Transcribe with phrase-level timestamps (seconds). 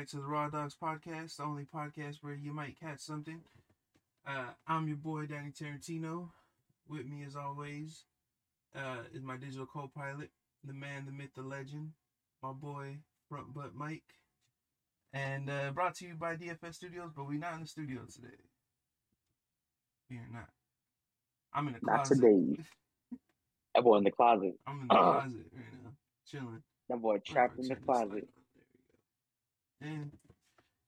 [0.00, 3.42] back to the Raw Dogs Podcast, the only podcast where you might catch something.
[4.26, 6.30] Uh, I'm your boy, Danny Tarantino.
[6.88, 8.04] With me, as always,
[8.74, 10.30] uh, is my digital co pilot,
[10.64, 11.90] the man, the myth, the legend,
[12.42, 12.96] my boy,
[13.28, 14.02] Front Butt Mike.
[15.12, 18.38] And uh, brought to you by DFS Studios, but we're not in the studio today.
[20.08, 20.48] We are not.
[21.52, 22.14] I'm in the Not closet.
[22.22, 22.64] today.
[23.74, 24.54] That boy in the closet.
[24.66, 25.90] I'm in the closet right now,
[26.26, 26.62] chilling.
[26.88, 28.26] That boy trapped in the closet.
[29.80, 30.00] There we go.
[30.02, 30.10] And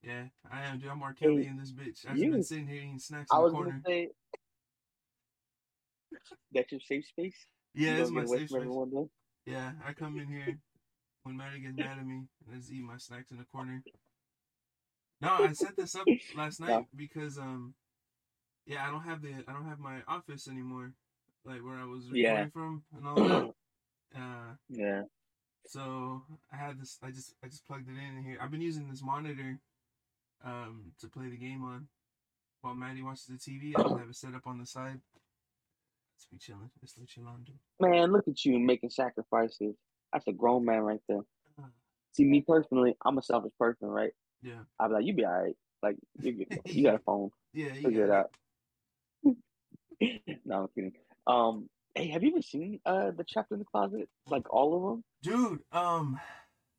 [0.03, 0.79] yeah, I am.
[0.79, 1.15] Dude, I'm R.
[1.15, 2.07] Kelly in this bitch.
[2.09, 3.71] I've been sitting here eating snacks I in the was corner.
[3.71, 4.09] gonna say
[6.53, 7.47] that's your safe space.
[7.75, 8.69] Yeah, you it's my safe space.
[9.47, 10.59] Yeah, I come in here
[11.23, 12.23] when Maddie gets mad at me.
[12.53, 13.83] I just eat my snacks in the corner.
[15.21, 16.07] No, I set this up
[16.37, 17.75] last night because um,
[18.67, 20.93] yeah, I don't have the I don't have my office anymore,
[21.45, 22.47] like where I was Yeah.
[22.53, 23.55] from and all that.
[24.15, 25.03] Uh, Yeah.
[25.67, 26.99] So I had this.
[27.03, 28.39] I just I just plugged it in here.
[28.41, 29.59] I've been using this monitor,
[30.45, 31.87] um, to play the game on,
[32.61, 33.73] while Maddie watches the TV.
[33.77, 35.01] I have it set up on the side.
[36.17, 36.71] Let's be chilling.
[36.81, 37.57] Let's let chill on, dude.
[37.81, 39.75] Man, look at you making sacrifices.
[40.13, 41.23] That's a grown man right there.
[41.59, 41.67] Uh,
[42.13, 44.13] See, me personally, I'm a selfish person, right?
[44.43, 45.57] yeah, I'd be like, you be all right.
[45.83, 47.31] Like, you, you got a phone.
[47.55, 48.31] yeah, you Figure it out.
[50.45, 50.93] no, I'm kidding.
[51.27, 54.09] Um, hey, have you ever seen uh the chapter in the closet?
[54.27, 55.05] Like all of them?
[55.23, 55.61] dude.
[55.73, 56.19] Um,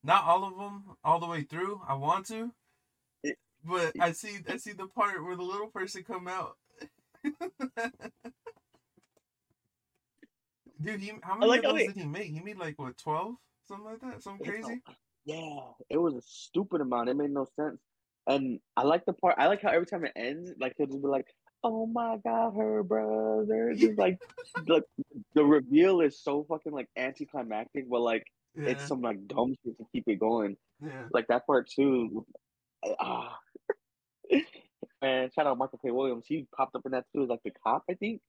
[0.03, 1.81] not all of them all the way through.
[1.87, 2.51] I want to,
[3.63, 6.57] but I see I see the part where the little person come out.
[10.81, 12.27] Dude, he, how many like of those did he make?
[12.27, 14.81] He made like what twelve, something like that, something crazy.
[15.23, 17.07] Yeah, it was a stupid amount.
[17.07, 17.79] It made no sense.
[18.27, 19.35] And I like the part.
[19.37, 21.27] I like how every time it ends, like he'll just be like,
[21.63, 24.19] "Oh my god, her brother." Just like,
[24.67, 24.83] like
[25.33, 28.23] the reveal is so fucking like anticlimactic, but like
[28.55, 30.57] Yeah, it's some like dumb shit to keep it going.
[30.81, 31.03] yeah.
[31.11, 32.25] Like that part too.
[32.99, 33.37] Ah,
[35.01, 35.91] man, shout out Michael K.
[35.91, 36.25] Williams.
[36.27, 38.21] He popped up in that too, as like the cop, I think.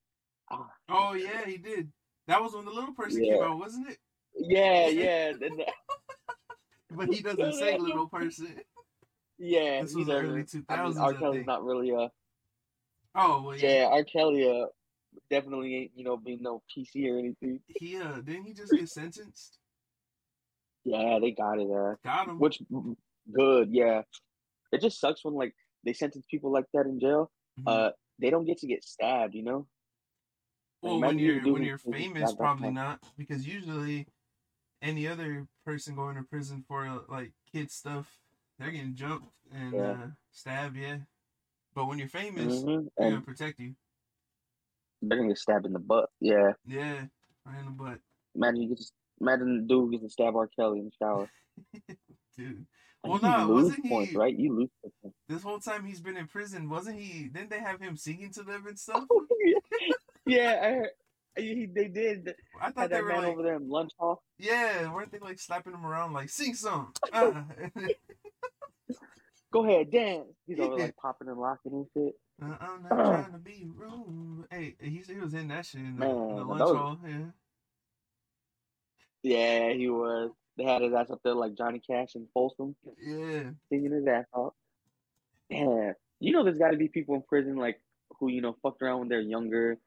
[0.50, 1.90] Ah, Oh yeah, he did.
[2.28, 3.44] That was when the little person came Yeah.
[3.44, 3.98] out, wasn't it?
[4.36, 5.32] yeah, yeah,
[6.90, 8.60] But he doesn't say little person.
[9.38, 9.82] yeah.
[9.82, 10.98] This he's was the early two mean, thousands.
[10.98, 11.10] R.
[11.14, 12.10] I Kelly's not really a.
[13.14, 13.82] Oh well, yeah.
[13.82, 14.04] Yeah, R.
[14.04, 14.66] Kelly uh,
[15.30, 17.60] definitely ain't, you know, being no PC or anything.
[17.68, 19.58] He uh didn't he just get sentenced?
[20.84, 21.98] Yeah, they got it there.
[22.04, 22.38] Got him.
[22.38, 22.60] Which,
[23.32, 24.02] good, yeah.
[24.70, 25.54] It just sucks when, like,
[25.84, 27.30] they sentence people like that in jail.
[27.58, 27.64] Mhm.
[27.66, 29.66] Uh, they don't get to get stabbed, you know?
[30.82, 34.06] well, when you you're when you're famous, probably not, because usually
[34.82, 38.20] any other person going to prison for uh, like kid stuff,
[38.58, 39.90] they're getting jumped and Yeah.
[39.92, 40.76] uh, stabbed.
[40.76, 40.98] Yeah.
[41.74, 43.74] But when you're famous, hmm they're gonna And protect you.
[45.02, 46.08] they're gonna get stabbed in the butt.
[46.20, 46.52] Yeah.
[46.66, 47.04] Yeah.
[47.46, 47.98] Right in the butt,
[48.34, 48.84] Imagine you get to,
[49.20, 50.48] imagine the dude gets to stab R.
[50.58, 51.28] Kelly in the shower.
[52.36, 52.66] dude.
[53.04, 54.34] Well, nah, lose wasn't points, he- right?
[54.34, 54.70] You lose.
[55.28, 57.24] This whole time he's been in prison, wasn't he?
[57.28, 59.04] Didn't they have him singing to them and stuff?
[60.26, 60.90] yeah, I heard.
[61.36, 62.34] He, they did.
[62.62, 64.22] I thought they were man like, over there in lunch hall.
[64.38, 66.92] yeah, weren't they like slapping him around like sing some?
[67.12, 67.42] Uh,
[69.54, 70.26] Go ahead, dance.
[70.48, 72.14] He's over like popping and locking and shit.
[72.42, 74.46] Uh, I'm not trying to be rude.
[74.50, 76.98] Hey, he, he was in that shit in the, in the Man, lunch those- hall.
[77.06, 77.18] Yeah.
[79.22, 80.30] Yeah, he was.
[80.56, 83.50] They had his ass up there like Johnny Cash and Folsom, Yeah.
[83.68, 84.54] singing his ass off.
[85.48, 85.92] Yeah.
[86.20, 87.80] you know, there's got to be people in prison like
[88.18, 89.78] who you know fucked around when they're younger,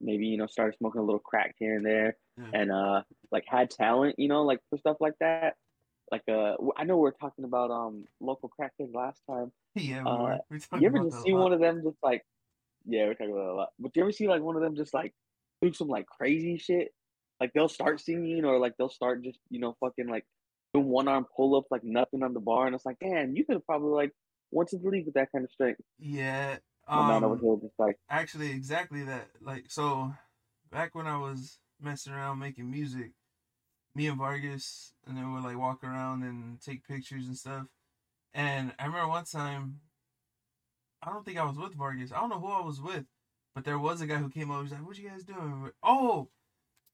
[0.00, 2.60] maybe you know started smoking a little crack here and there, Yeah.
[2.60, 5.54] and uh like had talent, you know, like for stuff like that.
[6.10, 9.52] Like uh, I know we are talking about um local crackheads last time.
[9.74, 10.38] Yeah, we Uh, were.
[10.80, 12.22] You ever just see one of them just like,
[12.84, 13.68] yeah, we're talking about a lot.
[13.78, 15.14] But you ever see like one of them just like
[15.62, 16.94] do some like crazy shit?
[17.40, 20.24] Like they'll start singing or like they'll start just you know fucking like
[20.72, 23.44] doing one arm pull ups like nothing on the bar, and it's like, man, you
[23.44, 24.12] could probably like
[24.50, 25.80] went to the league with that kind of strength.
[25.98, 26.58] Yeah.
[26.86, 27.40] Um,
[27.78, 29.28] like, actually, exactly that.
[29.40, 30.12] Like, so
[30.70, 33.12] back when I was messing around making music,
[33.94, 37.66] me and Vargas, and then we'd like walk around and take pictures and stuff.
[38.32, 39.80] And I remember one time,
[41.02, 42.12] I don't think I was with Vargas.
[42.12, 43.04] I don't know who I was with,
[43.54, 44.62] but there was a guy who came over.
[44.62, 46.28] He's like, "What you guys doing?" Oh,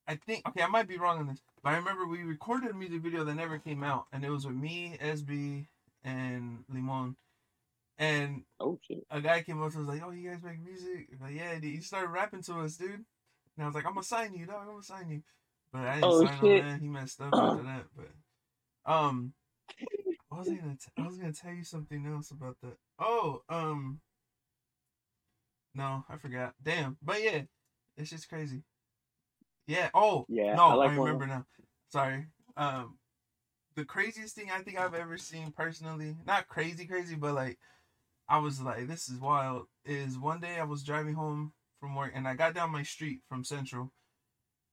[0.07, 2.75] I think okay, I might be wrong on this, but I remember we recorded a
[2.75, 5.69] music video that never came out, and it was with me, SB,
[6.05, 7.17] and Limon.
[7.99, 11.09] And oh shit, a guy came up to us like, "Oh, you guys make music?"
[11.13, 11.59] I'm like, yeah.
[11.61, 12.91] He started rapping to us, dude.
[12.91, 13.05] And
[13.63, 14.63] I was like, "I'm gonna sign you, dog.
[14.63, 15.23] I'm gonna sign you."
[15.73, 16.65] But I didn't Oh, sign shit.
[16.65, 16.81] him.
[16.81, 17.85] He messed up after that.
[17.97, 19.33] But um,
[20.29, 20.77] what was I gonna?
[20.77, 22.77] T- I was gonna tell you something else about that.
[22.99, 24.01] Oh, um,
[25.75, 26.55] no, I forgot.
[26.63, 26.97] Damn.
[27.03, 27.43] But yeah,
[27.97, 28.63] it's just crazy.
[29.67, 29.91] Yeah.
[29.95, 31.47] Oh, yeah, no, I like I one- remember now.
[31.89, 32.27] Sorry.
[32.57, 32.99] Um,
[33.77, 37.59] the craziest thing I think I've ever seen personally, not crazy crazy, but like
[38.29, 39.67] I was like, this is wild.
[39.85, 43.21] Is one day I was driving home from work and I got down my street
[43.29, 43.93] from Central,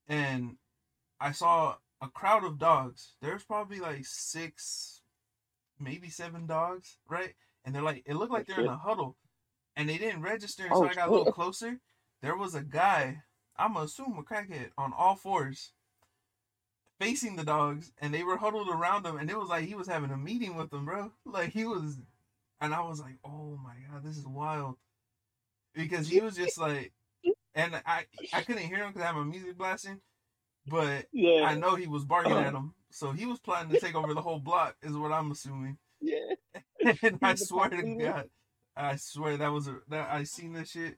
[0.07, 0.57] and
[1.19, 3.15] I saw a crowd of dogs.
[3.21, 5.01] There's probably like six,
[5.79, 7.35] maybe seven dogs, right?
[7.65, 9.17] And they're like, it looked like they're in a huddle,
[9.75, 10.67] and they didn't register.
[10.73, 11.79] So Oh, I got a little closer.
[12.21, 13.23] There was a guy.
[13.57, 15.73] I'm gonna assume a crackhead on all fours,
[16.99, 19.87] facing the dogs, and they were huddled around him, and it was like he was
[19.87, 21.11] having a meeting with them, bro.
[21.25, 21.97] Like he was,
[22.61, 24.77] and I was like, oh my god, this is wild,
[25.73, 26.93] because he was just like,
[27.55, 30.01] and I I couldn't hear him because I have my music blasting,
[30.67, 31.43] but Yeah.
[31.43, 32.57] I know he was barking at uh-huh.
[32.57, 35.77] him, so he was planning to take over the whole block, is what I'm assuming.
[35.99, 36.35] Yeah.
[37.01, 37.95] and I swear to?
[37.95, 38.29] God,
[38.75, 40.97] I swear that was a that I seen this shit.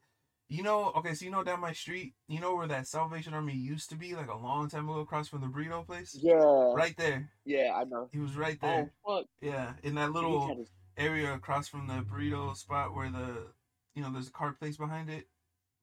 [0.49, 3.53] You know, okay, so you know down my street, you know where that Salvation Army
[3.53, 6.17] used to be, like a long time ago, across from the burrito place.
[6.19, 6.73] Yeah.
[6.73, 8.09] Right there, Yeah, I know.
[8.11, 8.89] he was right there.
[9.07, 9.17] Oh there.
[9.21, 9.25] fuck.
[9.41, 10.65] Yeah, in that little
[10.97, 13.47] area across from the burrito spot where the,
[13.95, 15.27] you know, there's a car place behind it,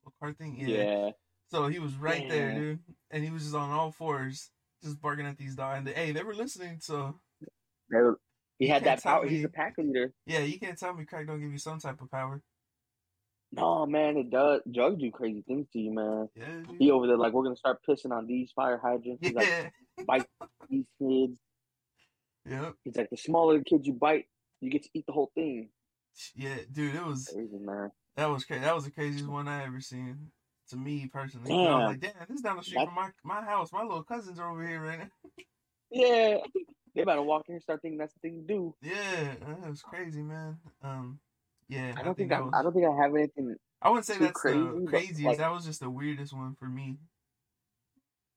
[0.07, 0.57] a car thing.
[0.59, 0.67] Yeah.
[0.69, 1.11] Yeah.
[1.51, 2.79] So he was right there, dude,
[3.11, 4.51] and he was just on all fours,
[4.83, 5.79] just barking at these dogs.
[5.79, 7.21] And they, hey, they were listening, so
[7.91, 8.19] They were-
[8.59, 9.21] He had that power.
[9.23, 10.13] tell He's a pack leader.
[10.27, 12.43] yeah, you can't tell me crack don't give you some type of power.
[13.53, 14.61] No, man, it does.
[14.71, 16.29] Drugs do crazy things to you, man.
[16.35, 16.77] Yeah, dude.
[16.81, 19.21] He over there like we're gonna start pissing on these fire hydrants.
[19.25, 19.73] He's like
[20.07, 20.27] bite
[20.69, 21.39] these kids.
[22.49, 22.75] Yep.
[22.83, 24.27] He's like the smaller the kids you bite,
[24.61, 25.69] you get to eat the whole thing.
[26.35, 27.93] Yeah, dude, it was Crazy man.
[28.17, 28.63] that was crazy.
[28.63, 30.33] That was the craziest one I ever seen.
[30.71, 31.67] To me personally, Damn.
[31.75, 33.73] I was like, damn, this is down the street That- from my my house.
[33.73, 35.11] My little cousins are over here right now.
[35.91, 36.39] Yeah.
[36.95, 38.75] They about to walk in and start thinking that's the thing to do.
[38.83, 40.57] Yeah, that was crazy, man.
[40.83, 41.21] Um,
[41.69, 43.55] yeah, I don't think that I, was, I don't think I have anything.
[43.83, 45.23] I wouldn't say that's crazy, the craziest.
[45.23, 46.97] like- that was just the weirdest one for me.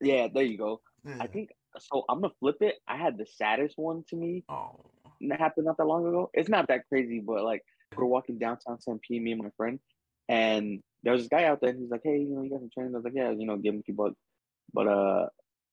[0.02, 0.82] Yeah, there you go.
[1.06, 1.18] Yeah.
[1.20, 1.50] I think
[1.80, 2.04] so.
[2.10, 2.76] I'm gonna flip it.
[2.88, 4.76] I had the saddest one to me Oh,
[5.30, 6.30] that happened not that long ago.
[6.34, 7.64] It's not that crazy, but like
[7.96, 9.80] we're walking downtown San P, me and my friend,
[10.28, 11.72] and there was this guy out there.
[11.72, 12.94] And he's like, "Hey, you know, you got some training.
[12.94, 14.16] I was like, "Yeah, you know, give him a few bucks."
[14.74, 15.28] But uh,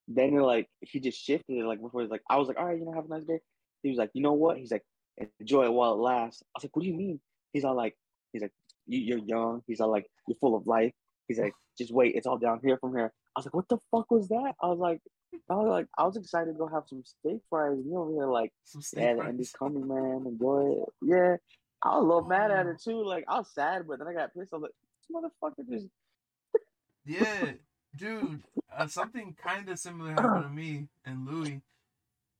[0.09, 1.65] then like, he just shifted it.
[1.65, 3.41] Like before, he's like, I was like, "All right, you know, have a nice day."
[3.83, 4.85] He was like, "You know what?" He's like,
[5.41, 7.21] "Enjoy it while it lasts." I was like, "What do you mean?"
[7.53, 7.97] He's all like,
[8.33, 8.53] "He's like,
[8.87, 10.93] you, you're young." He's all like, "You're full of life."
[11.29, 13.79] He's like, "Just wait, it's all down here from here." I was like, "What the
[13.91, 15.01] fuck was that?" I was like,
[15.51, 17.73] I was like, I was excited to go have some steak fries.
[17.73, 18.53] And you over here like.
[18.97, 20.25] Yeah, the end is coming, man.
[20.27, 20.89] Enjoy it.
[21.03, 21.37] Yeah.
[21.83, 23.05] I was a little mad at it too.
[23.05, 24.53] Like I was sad, but then I got pissed.
[24.53, 24.73] I was like,
[25.13, 25.87] motherfucker just
[27.05, 27.53] Yeah,
[27.97, 28.43] dude,
[28.77, 31.63] uh, something kind of similar happened to me and Louis.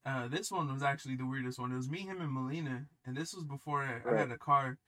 [0.05, 1.73] Uh, this one was actually the weirdest one.
[1.73, 4.79] It was me, him, and Melina, and this was before I, I had a car.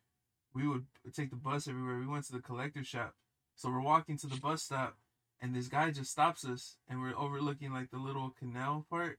[0.54, 1.98] We would take the bus everywhere.
[1.98, 3.14] We went to the collector shop,
[3.56, 4.96] so we're walking to the bus stop,
[5.40, 9.18] and this guy just stops us, and we're overlooking like the little canal part.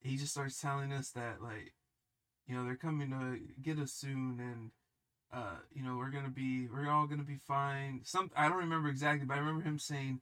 [0.00, 1.74] He just starts telling us that like,
[2.46, 4.70] you know, they're coming to get us soon, and
[5.32, 8.00] uh, you know, we're gonna be, we're all gonna be fine.
[8.04, 10.20] Some, I don't remember exactly, but I remember him saying,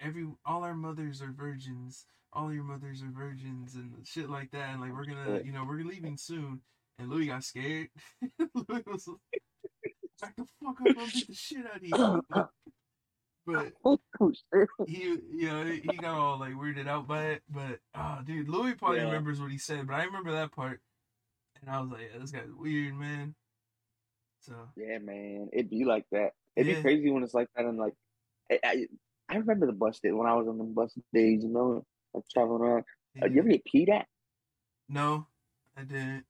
[0.00, 4.70] every, all our mothers are virgins, all your mothers are virgins, and shit like that,
[4.70, 6.60] and like we're gonna, you know, we're leaving soon.
[6.98, 7.88] And Louis got scared.
[8.54, 12.24] Louis was like, back the fuck up, I'll beat the shit out of you.
[13.46, 13.98] but oh
[14.86, 17.42] he, you know, he got all like weirded out by it.
[17.48, 19.04] But oh, dude, Louis probably Yeah.
[19.04, 20.80] remembers what he said, but I remember that part,
[21.60, 23.34] and I was like, yeah, this guy's weird, man.
[24.40, 25.48] So Yeah, man.
[25.52, 26.32] It'd be like that.
[26.56, 26.76] It'd Yeah.
[26.76, 27.94] be crazy when it's like that and like
[28.50, 28.86] I, I,
[29.28, 32.24] I remember the bus day when I was on the bus days, you know, like
[32.32, 32.84] traveling around.
[33.22, 34.06] Uh, you ever get peed at?
[34.88, 35.26] no,
[35.76, 36.24] I didn't.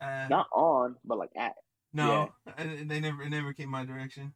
[0.00, 1.54] Uh, Not on, but like at.
[1.92, 4.34] no, I, they never, it never came my direction.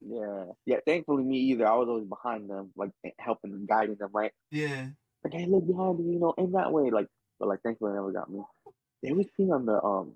[0.00, 0.44] Yeah.
[0.66, 1.66] Yeah, thankfully me either.
[1.66, 4.32] I was always behind them, like helping and guiding them, right?
[4.50, 4.88] Yeah,
[5.24, 6.90] Like, hey, look behind you, you know, in that way.
[6.90, 7.08] Like
[7.38, 8.40] but like thankfully it never got me.
[9.02, 10.14] They was peeing on the um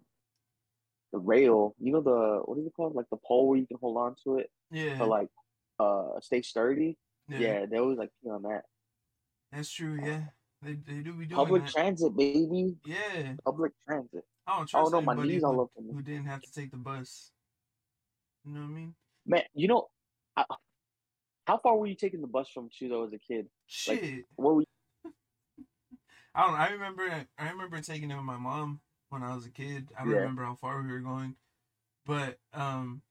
[1.13, 2.95] the rail, you know the what is it called?
[2.95, 5.29] Like the pole where you can hold on to it yeah, to like
[5.79, 6.97] uh stay sturdy.
[7.29, 8.63] yeah, Yeah, they always like pee on that.
[9.53, 9.99] That's true.
[10.03, 10.23] Yeah,
[10.63, 11.73] they, they do be doing Public that.
[11.73, 12.77] transit, baby.
[12.87, 14.25] yeah, Public transit.
[14.47, 15.93] I don't Oh trust no, my knees who, all up me.
[15.93, 17.31] who didn't have to take the bus.
[18.45, 18.95] You know what I mean?
[19.27, 19.89] Man, you know,
[20.37, 20.45] I,
[21.47, 23.47] how far were you taking the bus from Chudo as a kid?
[23.67, 24.25] Shit.
[24.37, 24.67] What were you?
[26.35, 26.59] I don't.
[26.59, 27.27] I remember.
[27.39, 28.81] I remember taking it with my mom
[29.13, 29.89] when I was a kid.
[29.97, 30.19] I don't Yeah.
[30.19, 31.37] remember how far we were going,
[32.07, 33.03] but um,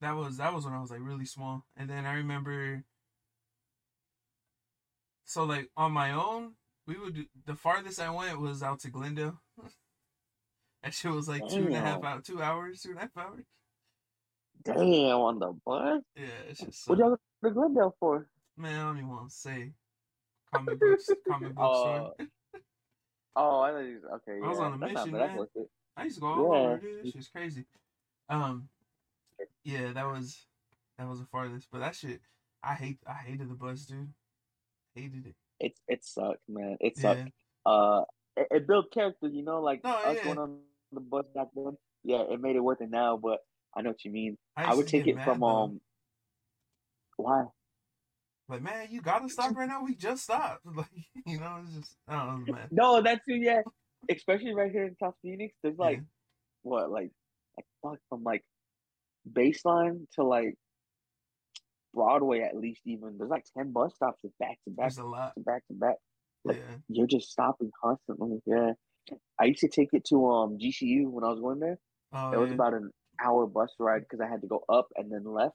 [0.00, 1.64] that was that was when I was like really small.
[1.76, 2.84] And then I remember.
[5.24, 6.52] So like on my own,
[6.86, 9.40] we would do, the farthest I went was out to Glendale.
[10.82, 12.04] that shit was like two and a half Damn.
[12.04, 13.44] out, two hours, two and a half hours.
[14.62, 14.78] Damn,
[15.18, 16.02] on the bus?
[16.16, 17.10] Yeah, it's just What y'all
[17.42, 18.28] go to Glendale for?
[18.56, 18.78] man.
[18.80, 19.72] I don't even want to say
[20.52, 22.26] comic books, comic book Uh, store.
[23.36, 24.38] Oh, I was, okay.
[24.40, 25.36] Yeah, I was on a that's mission, man.
[25.36, 25.48] worth.
[25.96, 26.60] I used to go all Yeah.
[26.68, 27.04] over, dude.
[27.04, 27.64] That shit's crazy.
[28.28, 28.68] Um,
[29.64, 30.46] yeah, that was
[30.98, 31.68] that was the farthest.
[31.72, 32.20] But that shit,
[32.62, 32.98] I hate.
[33.06, 34.12] I hated the bus, dude.
[34.94, 35.34] Hated it.
[35.60, 36.76] It's it sucked, man.
[36.80, 37.20] It sucked.
[37.66, 37.72] Yeah.
[37.72, 38.04] Uh,
[38.36, 39.28] it, it built character.
[39.28, 40.24] You know, like No, us yeah.
[40.24, 40.58] going on
[40.92, 41.76] the bus back then.
[42.04, 43.16] Yeah, it made it worth it now.
[43.16, 43.40] But
[43.74, 44.38] I know what you mean.
[44.56, 45.46] I, used would take it mad, from though.
[45.46, 45.80] um.
[47.16, 47.44] Why?
[48.48, 49.82] Like, man, you gotta stop right now.
[49.82, 50.60] We just stopped.
[50.76, 50.86] Like,
[51.26, 52.68] you know, it's just I don't know, mad.
[52.70, 53.62] No, that's yeah.
[54.10, 56.02] Especially right here in South Phoenix, there's like Yeah.
[56.62, 57.10] what, like,
[57.56, 58.44] like fuck from like
[59.32, 60.54] baseline to like
[61.94, 62.82] Broadway at least.
[62.84, 65.32] Even there's like ten bus stops with back to back There's a lot.
[65.36, 65.96] to back to back.
[66.44, 66.76] Like, Yeah.
[66.88, 68.40] You're just stopping constantly.
[68.46, 68.72] Yeah,
[69.40, 71.78] I used to take it to um GCU when I was going there.
[72.12, 72.54] Oh, It was yeah.
[72.56, 72.90] about an
[73.24, 75.54] hour bus ride because I had to go up and then left.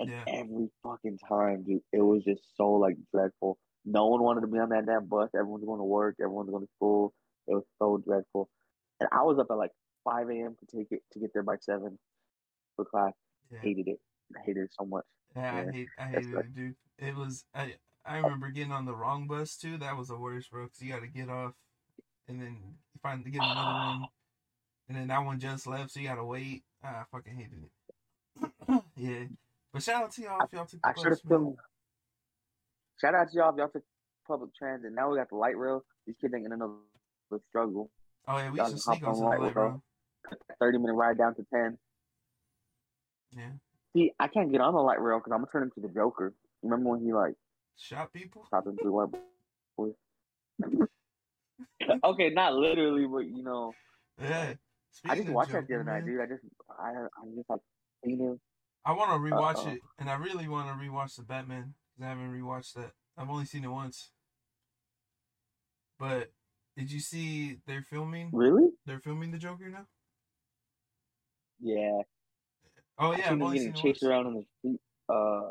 [0.00, 0.24] And Yeah.
[0.26, 3.58] every fucking time, dude, it was just so like dreadful.
[3.84, 5.30] No one wanted to be on that damn bus.
[5.34, 6.16] Everyone's going to work.
[6.20, 7.12] Everyone's going to school.
[7.46, 8.48] It was so dreadful.
[9.00, 9.72] And I was up at like
[10.04, 10.56] 5 a.m.
[10.58, 11.98] to take it to get there by seven
[12.76, 13.12] for class.
[13.50, 13.58] Yeah.
[13.60, 14.00] Hated it.
[14.36, 15.04] I hated it so much.
[15.36, 16.44] Yeah, I hate, I hated right.
[16.44, 16.74] it, dude.
[16.98, 19.78] It was, I, I remember getting on the wrong bus too.
[19.78, 20.66] That was the worst, bro.
[20.66, 21.54] Cause you got to get off,
[22.28, 22.58] and then
[22.94, 24.06] you find to get another one,
[24.88, 26.62] and then that one just left, so you got to wait.
[26.84, 28.82] Ah, I fucking hated it.
[28.96, 29.24] yeah,
[29.72, 31.54] but shout out to y'all if y'all took the I should have bus,
[33.00, 33.82] Shout out to y'all if y'all took
[34.26, 34.92] public transit.
[34.92, 35.84] Now we got the light rail.
[36.06, 36.76] These kids ain't gonna know
[37.30, 37.90] the struggle.
[38.28, 39.82] Oh yeah, we y'all used to sneak on of light the light, rail.
[40.60, 41.78] 30 minute ride down to 10.
[43.36, 43.50] Yeah,
[43.94, 46.32] See, I can't get on the light rail because I'm gonna turn into the Joker.
[46.62, 47.34] Remember when he like
[47.76, 48.44] shot people.
[48.46, 49.08] stopped into the white
[49.76, 49.94] boys?
[52.04, 53.72] okay, not literally, but you know,
[54.20, 54.54] Yeah.
[55.08, 56.20] I just watched that the Joker, other night, man, dude.
[56.20, 56.44] I just,
[56.78, 57.60] I, I just like
[58.04, 58.40] seen him.
[58.84, 59.72] I want to rewatch Uh-oh.
[59.72, 62.92] it, and I really want to rewatch the Batman because I haven't rewatched that.
[63.16, 64.10] I've only seen it once.
[65.98, 66.32] But
[66.76, 68.30] did you see they're filming?
[68.32, 68.70] Really?
[68.86, 69.86] They're filming the Joker now.
[71.60, 72.02] Yeah.
[72.98, 74.10] Oh yeah, I've only getting seen chased once.
[74.10, 74.80] around in the street.
[75.08, 75.50] Uh,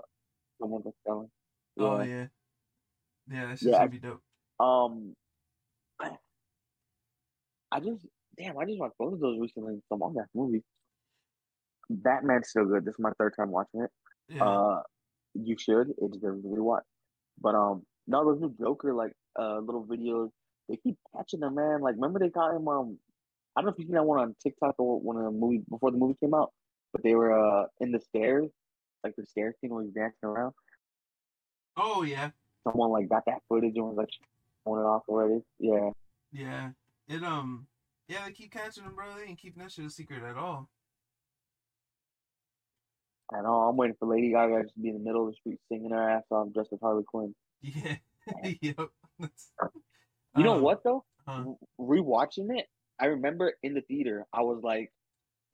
[0.59, 1.29] someone was telling.
[1.79, 2.25] Oh yeah,
[3.31, 4.21] yeah, that's just Yeah, gonna be dope.
[4.59, 5.13] Um,
[7.71, 8.05] I just
[8.37, 9.75] damn, I just watched both of those recently.
[9.87, 10.63] So I'm on that movie.
[11.95, 12.85] Batman's still good.
[12.85, 13.89] This is my third time watching it.
[14.29, 14.81] Yeah, Uh,
[15.33, 15.89] you should.
[15.97, 16.81] It's very rewatch.
[17.39, 20.29] But um, no, those new Joker like uh little videos.
[20.69, 21.81] They keep catching them, man.
[21.81, 22.67] Like, remember they caught him.
[22.67, 22.97] Um,
[23.55, 25.91] I don't know if you seen that one on TikTok or when the movie before
[25.91, 26.51] the movie came out.
[26.93, 28.49] But they were uh in the stairs,
[29.03, 30.53] like the stairs scene where he's dancing around.
[31.77, 32.29] oh yeah,
[32.65, 34.09] Someone like got that footage and was like
[34.65, 35.41] showing it off already.
[35.59, 35.89] Yeah.
[36.31, 36.69] yeah.
[37.07, 37.67] It um,
[38.07, 39.15] yeah, they keep catching them, bro.
[39.17, 40.69] They ain't keeping that shit a secret at all.
[43.33, 43.61] I know.
[43.63, 46.09] I'm waiting for Lady Gaga to be in the middle of the street singing her
[46.09, 47.33] ass off dressed as Harley Quinn.
[47.61, 47.95] Yeah,
[48.61, 48.89] yep.
[50.37, 51.03] You know um, what though?
[51.27, 51.43] Huh?
[51.79, 52.65] Rewatching it,
[52.99, 54.91] I remember in the theater, I was like,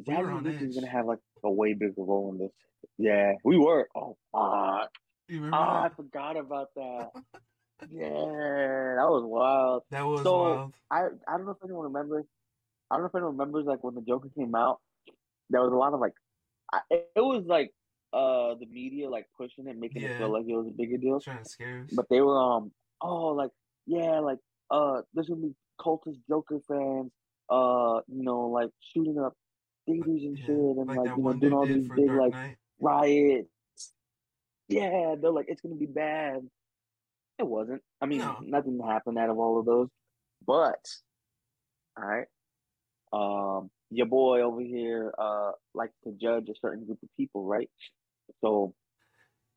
[0.05, 2.51] We were Zazie is gonna have like a way bigger role in this.
[2.97, 3.87] Yeah, we were.
[3.95, 4.91] Oh fuck!
[5.51, 7.09] Ah, I forgot about that.
[7.91, 9.83] yeah, that was wild.
[9.91, 10.73] That was So- wild.
[10.91, 12.25] I I don't know if anyone remembers.
[12.91, 14.79] I don't know if anyone remembers like when the Joker came out.
[15.49, 16.13] There was a lot of like,
[16.73, 17.71] I, it, was like
[18.13, 20.09] uh the media like pushing it, making Yeah.
[20.09, 21.19] it feel like it was a bigger deal.
[21.19, 21.91] Trying to scare us.
[21.93, 22.71] But they were um
[23.01, 23.51] oh like
[23.85, 24.39] yeah like
[24.71, 27.11] uh there's gonna be cultist Joker fans
[27.49, 29.33] uh you know like shooting up
[29.85, 32.33] theaters and Yeah, shit and like like, you know doing all these big Dark like
[32.33, 32.57] Knight.
[32.79, 33.49] riots.
[34.67, 36.41] Yeah, they're like it's gonna be bad.
[37.39, 37.81] It wasn't.
[38.01, 38.37] I mean, No.
[38.41, 39.89] nothing happened out of all of those.
[40.45, 40.83] But
[41.97, 42.27] all right,
[43.13, 47.69] um, your boy over here uh likes to judge a certain group of people, right?
[48.41, 48.73] So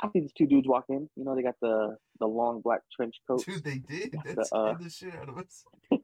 [0.03, 1.09] I see these two dudes walk in.
[1.17, 3.45] You know, they got the the long black trench coat.
[3.45, 4.13] Dude, they did.
[4.13, 5.65] The, That scared uh, the shit out of us.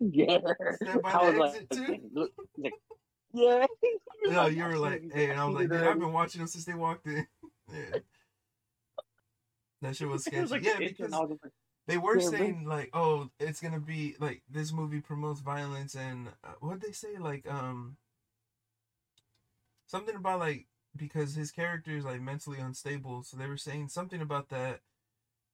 [0.00, 0.38] yeah.
[1.04, 1.98] I the was like, too?
[2.12, 2.72] look, like,
[3.32, 3.66] yeah.
[4.24, 6.64] No, you were like, hey, and I was like, dude, I've been watching them since
[6.64, 7.26] they walked in.
[7.72, 7.98] Yeah.
[9.82, 10.40] That shit was sketchy.
[10.40, 11.12] was like yeah, because
[11.88, 14.42] and I was just like, they were Yeah, saying like, oh, it's gonna be like
[14.50, 17.96] this movie promotes violence and uh, what they say like um
[19.86, 20.66] something about like
[20.96, 24.80] because his character is like mentally unstable, so they were saying something about that,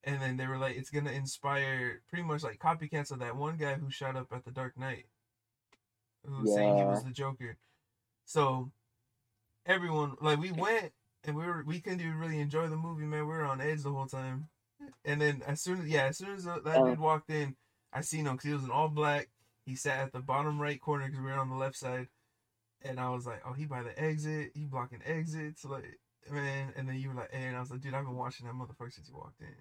[0.03, 3.57] and then they were like, it's gonna inspire pretty much like copycats of that one
[3.57, 5.05] guy who shot up at the Dark Knight,
[6.25, 7.57] who was saying he was the Joker.
[8.25, 8.71] So
[9.65, 10.93] everyone like we went
[11.25, 13.21] and we were we couldn't even really enjoy the movie, man.
[13.27, 14.49] We were on edge the whole time.
[15.05, 16.81] And then as soon as yeah, as soon as that Uh.
[16.83, 17.57] dude walked in,
[17.93, 19.29] I seen him because he was in all black.
[19.65, 22.09] He sat at the bottom right corner because we were on the left side,
[22.81, 24.51] and I was like, oh, he by the exit.
[24.55, 25.99] He blocking exits, like
[26.31, 26.73] man.
[26.75, 28.55] And then you were like, hey, and I was like, dude, I've been watching that
[28.55, 29.55] motherfucker since he walked in.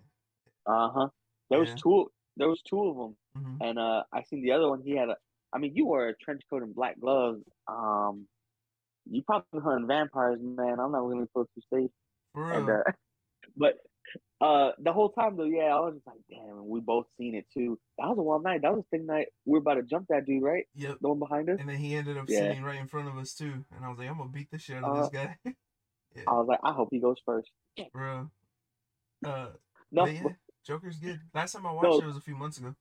[0.67, 1.09] uh huh.
[1.51, 1.75] There was Yeah.
[1.75, 2.11] two.
[2.37, 4.83] there was two of them, hmm and uh, I seen the other one.
[4.85, 5.17] He had a.
[5.53, 7.45] I mean, you wore a trench coat and black gloves.
[7.69, 8.27] Um,
[9.11, 10.81] you probably hunting vampires, man.
[10.81, 11.91] I'm not really supposed to
[12.51, 12.83] And uh,
[13.57, 13.75] but
[14.41, 16.69] uh, the whole time though, yeah, I was just like, damn.
[16.69, 17.79] We both seen it too.
[17.99, 18.63] That was a wild night.
[18.63, 20.65] That was the thing night we were about to jump that dude, right?
[20.75, 20.99] Yep.
[21.01, 21.59] The one behind us.
[21.61, 22.41] And then he ended up Yeah.
[22.41, 24.59] sitting right in front of us too, and I was like, I'm gonna beat the
[24.59, 25.37] shit out of Uh, this guy,
[26.27, 27.51] I was like, I hope he goes first.
[27.93, 28.31] bro.
[29.25, 29.49] Uh,
[29.91, 30.23] No, yeah,
[30.67, 31.21] Joker's good.
[31.35, 31.99] Last time I watched No.
[32.01, 32.75] it was a few months ago.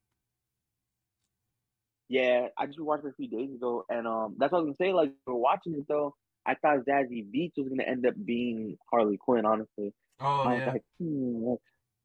[2.09, 4.75] Yeah, I just watched it a few days ago, and um, that's what I was
[4.77, 4.93] gonna say.
[4.93, 6.15] Like, we were watching it though,
[6.45, 9.45] I thought Zazie Beetz was gonna end up being Harley Quinn.
[9.45, 11.59] Honestly, Oh I was yeah, like, hmm, like,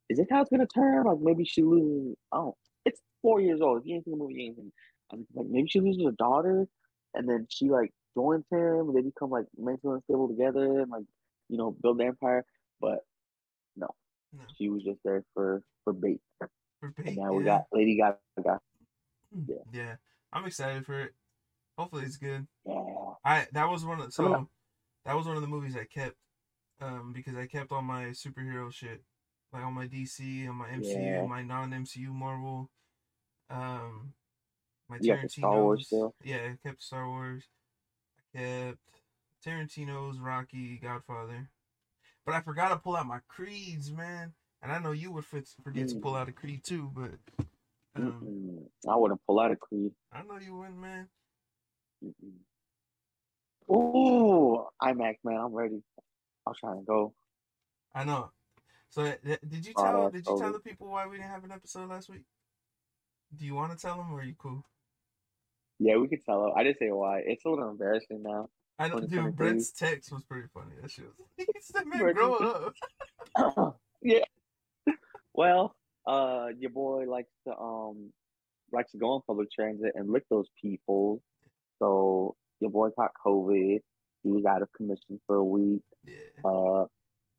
[0.09, 1.05] is this how it's gonna turn?
[1.05, 2.17] Like, maybe she loses.
[2.33, 3.81] Oh, it's four years old.
[3.81, 4.73] If you ain't seen the movie, you ain't seen.
[5.13, 6.67] I was like, maybe she loses her daughter,
[7.15, 11.05] and then she like joins him, and they become like mentally unstable together, and like,
[11.49, 12.45] you know, build the empire.
[12.81, 13.01] But
[13.77, 13.89] no,
[14.37, 16.51] no, she was just there for for bait, for
[16.83, 18.59] and bait, now we got Lady Gaga.
[19.47, 19.57] yeah.
[19.73, 19.95] yeah.
[20.33, 21.15] I'm excited for it.
[21.79, 22.47] Hopefully it's good.
[22.67, 22.75] Yeah,
[23.25, 24.49] I that was one of so
[25.05, 26.17] that was one of the movies I kept
[26.81, 29.03] um because I kept all my superhero shit
[29.53, 31.27] like all my DC on my MCU Yeah.
[31.27, 32.71] my non MCU Marvel
[33.51, 34.13] um
[34.89, 36.15] my You got Star Wars Tarantino's still?
[36.25, 37.45] yeah I kept Star Wars
[38.35, 38.79] I kept
[39.47, 41.49] Tarantino's Rocky Godfather
[42.27, 44.33] but I forgot to pull out my creeds man
[44.63, 46.03] and I know you would forget to Mm.
[46.03, 47.13] pull out a creed too but
[47.97, 49.93] um I wouldn't pull out a Creed.
[50.13, 51.09] I know you wouldn't man
[52.05, 52.39] Mm-mm.
[53.71, 55.83] Ooh, IMAX, man, I'm ready.
[56.49, 57.15] I'm trying to go.
[57.95, 58.31] I know.
[58.91, 61.31] So th- th- did you Oh, tell did you tell the people why we didn't
[61.31, 62.25] have an episode last week?
[63.37, 64.65] Do you want to tell them or are you cool?
[65.79, 66.43] Yeah, we could tell.
[66.43, 66.53] Them.
[66.57, 67.23] I didn't say why.
[67.25, 68.49] It's a little embarrassing now.
[68.79, 69.27] I know, 2023.
[69.27, 69.37] dude.
[69.37, 70.73] Brent's text was pretty funny.
[70.81, 71.17] That shit was.
[71.37, 72.73] He said, "Man, grow
[73.37, 74.25] up." yeah.
[75.35, 78.13] Well, uh, your boy likes to um
[78.73, 81.23] likes to go on public transit and lick those people.
[81.79, 83.81] So your boy caught COVID.
[84.29, 85.83] He was out of commission for a week.
[86.05, 86.15] Yeah,
[86.45, 86.85] Uh,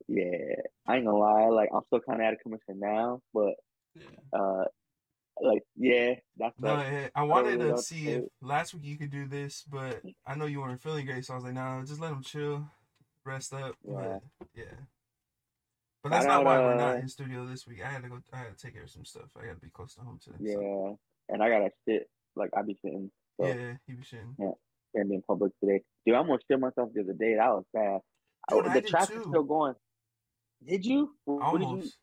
[0.08, 0.56] yeah,
[0.88, 1.50] I ain't gonna lie.
[1.50, 3.54] Like I'm still kind of out of commission now, but
[3.96, 4.40] yeah.
[4.40, 4.64] uh,
[5.40, 9.12] like yeah, that's No, like yeah, I wanted to see if last week you could
[9.12, 12.02] do this, but I know you weren't feeling great, so I was like, "Nah, just
[12.02, 12.68] let him chill,
[13.24, 14.18] rest up." Yeah.
[14.40, 14.64] But yeah,
[16.02, 17.86] but that's not why we're not uh, in studio this week.
[17.86, 18.20] I had to go.
[18.34, 19.30] I had to take care of some stuff.
[19.40, 20.38] I got to be close to home today.
[20.40, 21.00] yeah, So.
[21.30, 22.10] and I gotta shit.
[22.36, 23.12] Like I be shitting.
[23.40, 24.36] So Yeah, he be shitting.
[24.38, 24.56] can't
[24.94, 25.82] be in public today.
[26.06, 27.36] Dude, I almost shit myself the other day.
[27.36, 28.00] That was bad.
[28.50, 29.76] Dude, I the traffic's still going.
[30.66, 31.12] Did you?
[31.26, 31.68] What did you?
[31.68, 31.98] Almost.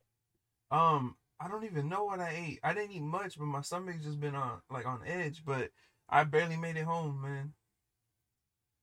[0.71, 2.61] Um, I don't even know what I ate.
[2.63, 5.43] I didn't eat much, but my stomach's just been on like on edge.
[5.45, 5.71] But
[6.09, 7.53] I barely made it home, man.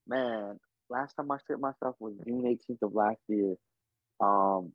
[0.07, 3.55] Man, last time I shit myself was June 18th of last year.
[4.19, 4.73] Um,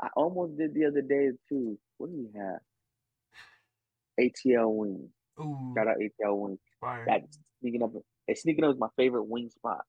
[0.00, 1.78] I almost did the other day too.
[1.98, 2.60] What do we have?
[4.20, 5.10] ATL wings.
[5.40, 6.58] Ooh, Shout out ATL wings.
[6.80, 7.04] fire.
[7.06, 7.92] That's sneaking up.
[8.28, 9.84] It's sneaking up is my favorite wing spot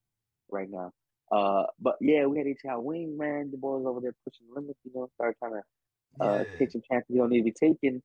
[0.50, 0.92] right now.
[1.32, 3.52] Uh, but yeah, we had each ATL wing, man.
[3.52, 6.58] The boys over there pushing limits, you know, started trying to uh, yeah.
[6.58, 8.02] take some chances you don't need to be taking.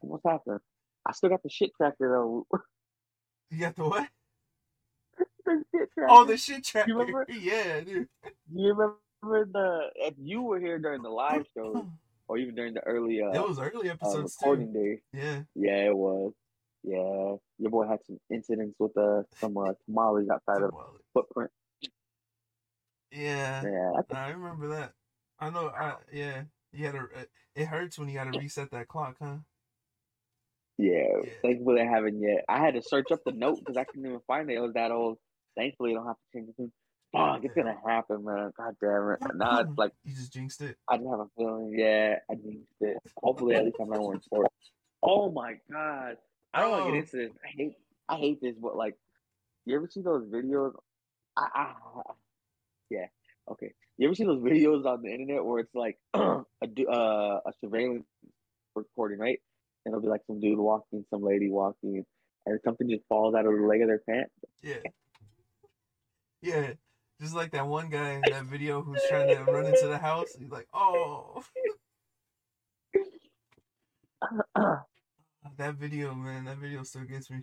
[0.00, 0.60] What's happened?
[1.06, 2.46] I still got the shit tracker though.
[3.50, 4.08] You got the what?
[5.44, 6.08] the shit tracker.
[6.08, 6.92] Oh, the shit tracker.
[6.92, 7.26] remember?
[7.40, 8.08] Yeah, dude.
[8.52, 8.96] You remember
[9.52, 11.86] the if you were here during the live show
[12.28, 14.78] or even during the early uh, It was early uh episodes recording too.
[14.78, 15.00] day?
[15.12, 15.40] Yeah.
[15.54, 16.32] Yeah, it was.
[16.82, 20.72] Yeah, your boy had some incidents with uh some uh, tamales outside of
[21.12, 21.50] footprint.
[23.12, 23.62] Yeah.
[23.64, 24.92] Yeah, that's Nah, I remember that.
[25.38, 25.68] I know.
[25.68, 26.42] I yeah.
[26.72, 27.08] You had to.
[27.54, 29.38] It hurts when you got to reset that clock, huh?
[30.78, 30.92] yeah.
[30.92, 31.30] Yeah.
[31.42, 32.44] Thankfully, I haven't yet.
[32.48, 34.54] I had to search up the note because I couldn't even find it.
[34.54, 35.18] It was that old.
[35.56, 36.72] Thankfully, I don't have to change the tune.
[37.12, 38.52] Fuck, it's gonna happen, man.
[38.56, 39.18] God damn it.
[39.34, 40.76] Now it's like You just jinxed it.
[40.88, 41.74] I didn't have a feeling.
[41.76, 42.98] Yeah, I jinxed it.
[43.16, 44.54] Hopefully, at least I'm not wearing shorts.
[45.02, 46.16] Oh my god,
[46.52, 46.92] I don't want to Oh.
[46.92, 47.30] get into this.
[47.44, 47.76] I hate,
[48.08, 48.96] I hate this, but like,
[49.66, 50.72] you ever see those videos?
[51.36, 52.02] I, I,
[52.90, 53.06] yeah,
[53.52, 53.72] okay.
[53.98, 56.42] You ever see those videos on the internet where it's like a
[56.90, 58.06] uh, a surveillance
[58.74, 59.38] recording, right?
[59.84, 62.04] And it'll be like some dude walking, some lady walking,
[62.46, 64.32] and something just falls out of the leg of their pants.
[64.62, 64.76] Yeah.
[66.42, 66.72] Yeah.
[67.20, 70.28] Just like that one guy in that video who's trying to run into the house.
[70.38, 71.44] He's like, oh.
[75.60, 76.46] That video, man.
[76.46, 77.42] That video still gets me.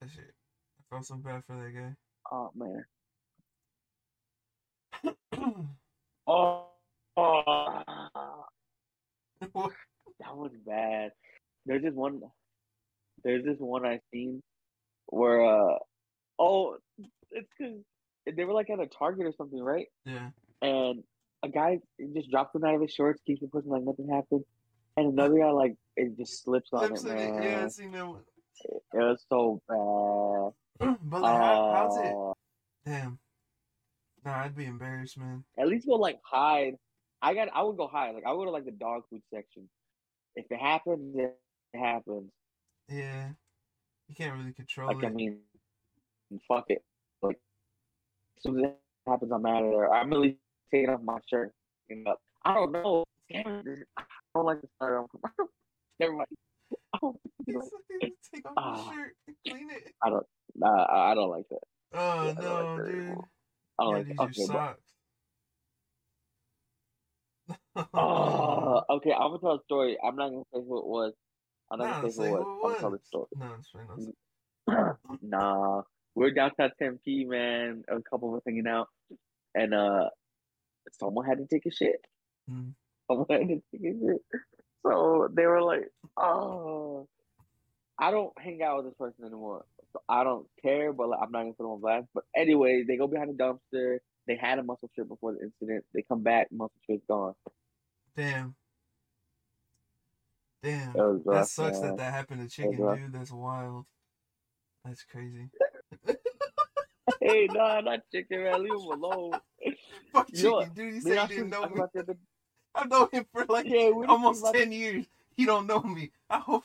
[0.00, 0.32] That shit.
[0.78, 1.96] I felt so bad for that guy.
[2.30, 2.84] oh man.
[6.28, 6.66] Oh,
[7.16, 7.82] oh.
[10.20, 11.10] That was bad.
[11.66, 12.20] There's this one.
[13.24, 14.44] There's this one I seen
[15.06, 15.78] where uh
[16.38, 16.76] oh
[17.32, 17.82] it's because
[18.32, 19.86] they were like at a Target or something, right?
[20.06, 20.30] yeah.
[20.62, 21.02] And
[21.42, 21.80] a guy
[22.14, 24.44] just drops them out of his shorts, keeps pushing like nothing happened,
[24.96, 27.32] and another guy like it just slips on Flips it, in it.
[27.34, 27.42] man.
[27.42, 28.20] Yeah, I seen that one.
[28.64, 30.96] It was so bad.
[31.02, 32.14] but like, how, how's it?
[32.14, 32.32] Uh,
[32.86, 33.18] Damn.
[34.24, 35.44] Nah, I'd be embarrassed, man.
[35.58, 36.76] At least go like hide.
[37.22, 37.48] I got.
[37.54, 38.14] I would go hide.
[38.14, 39.68] Like I would go to like the dog food section.
[40.36, 41.36] If it happens, it
[41.74, 42.30] happens.
[42.88, 43.28] Yeah.
[44.08, 45.06] You can't really control Like it.
[45.06, 45.38] I mean,
[46.48, 46.82] fuck it.
[47.22, 47.38] Like
[48.38, 49.92] as soon as it happens, I'm out of there.
[49.92, 50.38] I'm at least
[50.72, 51.52] taking off my shirt.
[51.88, 52.18] and up.
[52.44, 53.04] I don't know.
[53.30, 53.62] Damn
[53.96, 54.02] I
[54.34, 55.10] don't like to start off.
[56.00, 56.28] Never mind.
[56.94, 57.16] I don't,
[57.46, 57.64] He's like,
[58.34, 58.90] Take off Ah.
[58.92, 59.92] your shirt and clean it.
[60.56, 61.60] nah, I I don't like that.
[61.94, 63.00] Oh Yeah, I don't no, like that dude.
[63.00, 63.28] anymore.
[63.78, 64.80] I don't Yeah, like are Okay, socks.
[67.94, 69.12] oh, okay.
[69.12, 69.98] I'm gonna tell a story.
[70.04, 71.12] I'm not gonna say who it was.
[71.70, 72.40] I'm not Nah, gonna say who it was.
[72.40, 73.26] it I'm gonna tell the story.
[73.36, 73.86] no, it's fine.
[73.96, 74.10] It's
[75.22, 75.82] nah,
[76.14, 77.84] we're downtown Tempe, man.
[77.88, 78.88] A couple of us hanging out,
[79.54, 80.08] and uh,
[80.98, 82.00] someone had to take a shit.
[82.50, 82.72] Mm.
[83.08, 84.22] Someone had to take a shit.
[84.82, 87.08] So they were like, "Oh,
[87.98, 89.64] I don't hang out with this person anymore.
[89.92, 92.84] So I don't care, but like, I'm not gonna put them on blast." But anyway,
[92.86, 93.98] they go behind the dumpster.
[94.26, 95.84] They had a muscle shirt before the incident.
[95.94, 97.34] They come back, muscle shirt's gone.
[98.16, 98.54] Damn.
[100.62, 100.94] Damn.
[100.94, 102.98] Was That sucks that that happened to Chicken, rough.
[102.98, 103.12] dude.
[103.12, 103.84] That's wild.
[104.84, 105.50] That's crazy.
[107.20, 108.62] hey, nah, not chicken, man.
[108.62, 109.32] Leave him alone.
[110.12, 110.94] Fuck You know Chicken, dude.
[110.94, 111.82] Me said Oscar didn't know me.
[112.74, 115.06] About the other- I've known him for like Yeah, almost ten years.
[115.36, 116.10] He don't know me.
[116.30, 116.64] I hope.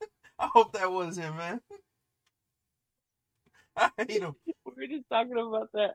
[0.38, 1.60] I hope that was him, man.
[3.76, 4.34] I hate him.
[4.46, 5.94] we were just talking about that.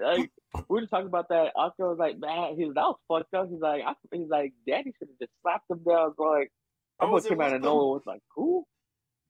[0.00, 1.52] Like we were just talking about that.
[1.56, 4.92] Oscar was like, "Man, he's that was fucked up." He's like, I, "He's like, Daddy
[4.98, 6.52] should have just slapped him down." Bro, like,
[7.00, 7.84] I I'm was gonna in came out of nowhere.
[7.94, 8.66] Was like, "Cool."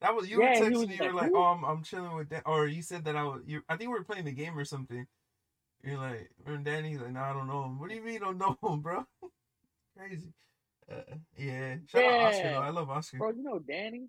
[0.01, 0.95] That was you Yeah, were texting me.
[0.97, 3.17] You like, were like, "Who?" "Oh, I'm, I'm chilling with that," or you said that
[3.17, 3.43] I was.
[3.47, 5.07] You, I think we were playing the game or something.
[5.87, 8.15] You're like, "We're Danny." He's like, "No, I don't know him." What do you mean
[8.15, 9.05] you don't know him, bro?
[9.97, 10.33] Crazy.
[10.91, 10.97] Uh,
[11.39, 11.77] yeah.
[11.87, 12.53] Shout out Oscar Yeah.
[12.55, 12.61] though.
[12.61, 13.19] I love Oscar.
[13.19, 14.09] Bro, you know Danny?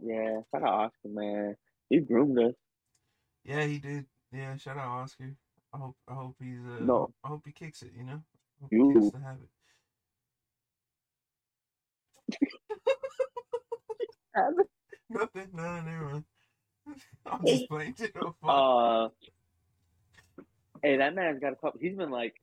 [0.00, 1.56] Yeah, shout out Oscar, man.
[1.88, 2.54] He groomed us.
[3.44, 4.06] Yeah, he did.
[4.30, 5.34] Yeah, shout out Oscar.
[5.72, 7.12] I hope I hope he's uh No.
[7.24, 8.20] I hope he kicks it, you know?
[8.22, 8.90] I hope You.
[8.90, 9.48] he the habit.
[15.10, 15.48] Nothing.
[15.52, 16.24] No, never mind.
[17.26, 18.50] I'm just playing you know, fuck.
[18.50, 19.08] Uh,
[20.84, 21.80] hey, that man's got a couple.
[21.80, 22.34] He's been like,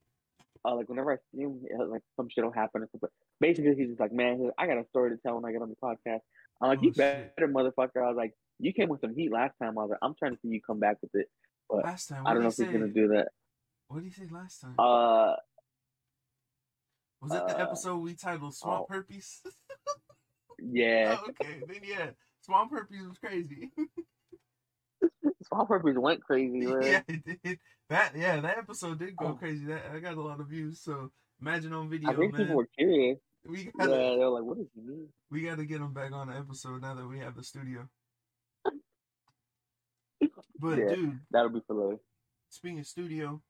[0.65, 3.09] uh, like whenever I see him, like some shit will happen or something.
[3.39, 5.69] Basically, he's just like, man, I got a story to tell when I get on
[5.69, 6.21] the podcast.
[6.61, 7.35] I'm like, Oh, you shit.
[7.35, 8.03] better, motherfucker.
[8.03, 9.77] I was like, you came with some heat last time.
[9.77, 11.27] I was like, I'm trying to see you come back with it.
[11.69, 12.71] But last time, I don't know if he's say?
[12.71, 13.29] gonna do that.
[13.87, 14.75] What did he say last time?
[14.77, 15.35] Uh,
[17.21, 18.93] Was that the uh, episode we titled Swamp oh.
[18.93, 19.41] Herpes?
[20.59, 22.09] yeah, oh, okay, then yeah.
[22.41, 23.71] Swamp Herpes was crazy.
[25.43, 26.81] Swamp Herpes went crazy, man.
[26.83, 27.59] yeah, it did.
[27.91, 29.33] That yeah, that episode did go Oh.
[29.33, 29.65] crazy.
[29.65, 32.41] That I got a lot of views, so imagine on video, I think man.
[32.41, 33.19] people were curious.
[33.45, 35.09] we gotta they were like, what does he mean?
[35.29, 37.89] we gotta get him back on the episode now that we have the studio.
[40.57, 40.95] But Yeah.
[40.95, 41.99] dude, That'll be for later.
[42.49, 43.41] speaking of studio,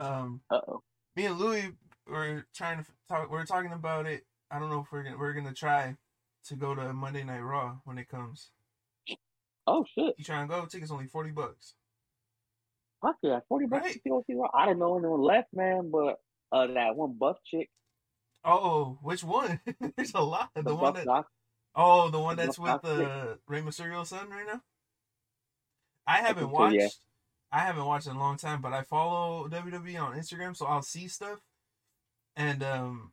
[0.00, 0.82] um, Uh oh.
[1.14, 1.72] me and Louis
[2.06, 3.30] were trying to talk.
[3.30, 4.26] We're talking about it.
[4.50, 5.96] I don't know if we're gonna we're gonna try
[6.44, 8.50] to go to Monday Night Raw when it comes.
[9.66, 10.14] Oh shit.
[10.18, 10.66] You trying to go?
[10.66, 11.74] Tickets only forty bucks.
[13.02, 14.02] Fuck yeah, forty bucks Right.
[14.02, 16.16] to go see I don't know anyone left, man, but
[16.52, 17.68] uh, that one buff chick,
[18.44, 19.60] Oh, which one?
[19.96, 20.50] There's a lot.
[20.54, 21.26] The, the, one that doc.
[21.74, 22.90] oh, the one the that's with chick.
[23.08, 24.60] uh, Rey Mysterio's son right now.
[26.06, 26.76] I haven't watched.
[26.76, 26.88] yeah.
[27.52, 30.82] I haven't watched in a long time, but I follow WWE on Instagram, so I'll
[30.82, 31.40] see stuff.
[32.36, 33.12] And um,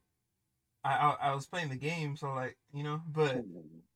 [0.84, 3.38] I I, I was playing the game, so like you know, but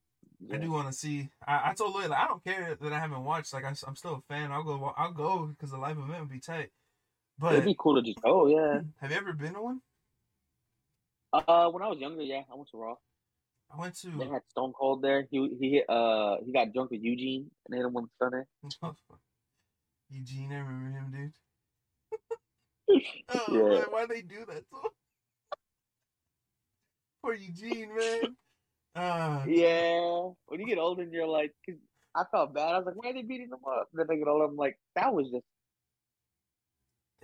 [0.53, 1.29] I do want to see.
[1.45, 3.53] I, I told Louis like, I don't care that I haven't watched.
[3.53, 4.51] Like I, am still a fan.
[4.51, 4.93] I'll go.
[4.95, 6.69] I'll go because the live event would be tight.
[7.39, 8.81] But It'd be cool to just go, yeah.
[9.01, 9.81] have you ever been to one?
[11.33, 12.95] Uh, when I was younger, yeah, I went to Raw.
[13.71, 14.09] I went to.
[14.11, 15.27] They had Stone Cold there.
[15.29, 18.47] He he hit uh he got drunk with Eugene and hit him with stunner.
[20.09, 21.33] Eugene, I remember him, dude.
[23.29, 23.79] Oh, Yeah.
[23.79, 24.77] man, why they do that to
[27.21, 28.37] Poor Eugene, man.
[28.97, 30.29] Uh, Yeah.
[30.47, 31.77] When you get older, and you're like, 'cause
[32.15, 32.73] I felt bad.
[32.73, 33.89] I was like, why are they beating him up?
[33.93, 35.45] then they get older, I'm like, that was just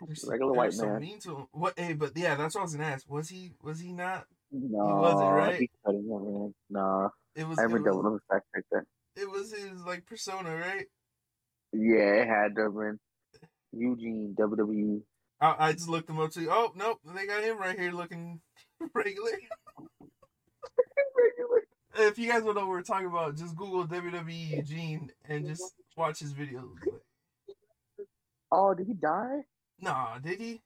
[0.05, 1.01] they're so- regular they're white so man.
[1.01, 1.47] mean to him.
[1.51, 1.77] What?
[1.79, 3.09] Hey, but yeah, that's what I was gonna ask.
[3.09, 3.53] Was he?
[3.63, 4.25] Was he not?
[4.51, 4.87] no.
[4.87, 5.59] he wasn't, right?
[5.59, 6.53] He cutting him, man.
[6.69, 7.09] Nah.
[7.35, 7.57] It was.
[7.57, 8.85] I It haven't done was, one of right there.
[9.15, 10.85] it was his like persona, right?
[11.71, 12.99] Yeah, it had to have been
[13.71, 15.01] Eugene WWE.
[15.41, 16.47] I, I just looked him up too.
[16.51, 18.41] Oh nope, they got him right here looking
[18.93, 19.31] regular.
[21.95, 25.75] If you guys don't know what we're talking about, just Google WWE Eugene and just
[25.95, 26.71] watch his videos.
[28.51, 29.41] Oh, did he die?
[29.79, 30.61] Nah, did he?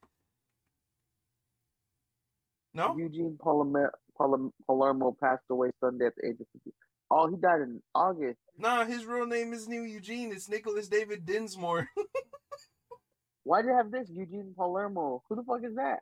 [2.74, 6.72] No, Eugene Palermo, Palermo, Palermo passed away Sunday at the age of 50.
[7.10, 8.38] Oh, he died in August.
[8.58, 8.86] nah.
[8.86, 10.32] His real name isn't even Eugene.
[10.32, 11.88] It's Nicholas David Dinsmore.
[13.44, 14.10] Why do you have this?
[14.10, 15.24] Eugene Palermo.
[15.30, 16.00] Who the fuck is that?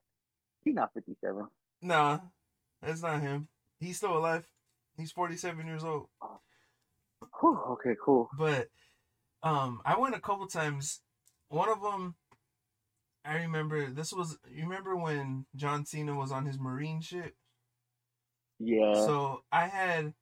[0.64, 1.46] He's not 57.
[1.82, 2.20] nah,
[2.82, 3.48] that's not him.
[3.86, 4.48] He's still alive.
[4.98, 6.08] He's forty-seven years old.
[7.40, 8.30] Whew, okay, cool.
[8.38, 8.70] But
[9.44, 11.02] um, I went a couple times.
[11.50, 12.16] One of them,
[13.24, 13.92] I remember.
[13.92, 17.36] This was you remember when John Cena was on his Marine ship.
[18.58, 18.94] Yeah.
[18.94, 20.14] So I had,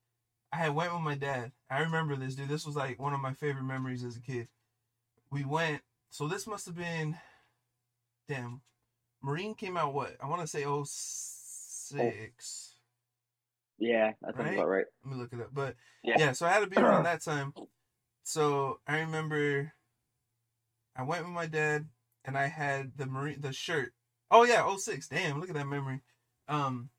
[0.52, 1.52] I had went with my dad.
[1.70, 2.50] I remember this dude.
[2.50, 4.48] This was like one of my favorite memories as a kid.
[5.32, 5.82] We went.
[6.10, 7.18] So this must have been,
[8.28, 8.62] damn,
[9.22, 10.18] Marine came out what?
[10.22, 12.73] I want to say oh six.
[13.84, 14.58] Yeah, that sounds Right?
[14.58, 14.86] about right.
[15.04, 15.50] Let me look it up.
[15.54, 16.18] But Yeah.
[16.18, 17.54] yeah, so I had to be around that time.
[18.24, 19.74] So I remember
[20.96, 21.88] I went with my dad
[22.26, 23.94] and I had the marine the shirt.
[24.32, 25.08] Oh yeah, 06.
[25.08, 26.02] Damn, look at that memory.
[26.48, 26.90] Um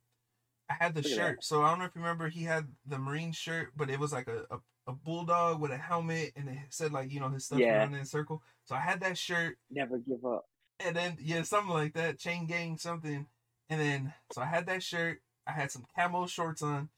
[0.69, 1.45] I had the Look shirt.
[1.45, 4.13] So I don't know if you remember he had the marine shirt, but it was
[4.13, 7.45] like a, a, a bulldog with a helmet and it said like, you know, his
[7.47, 7.77] stuff Yeah.
[7.77, 8.43] around in a circle.
[8.65, 10.47] So I had that shirt Never give up.
[10.81, 13.27] and then yeah, something like that, chain gang something.
[13.71, 16.89] And then so I had that shirt, I had some camo shorts on,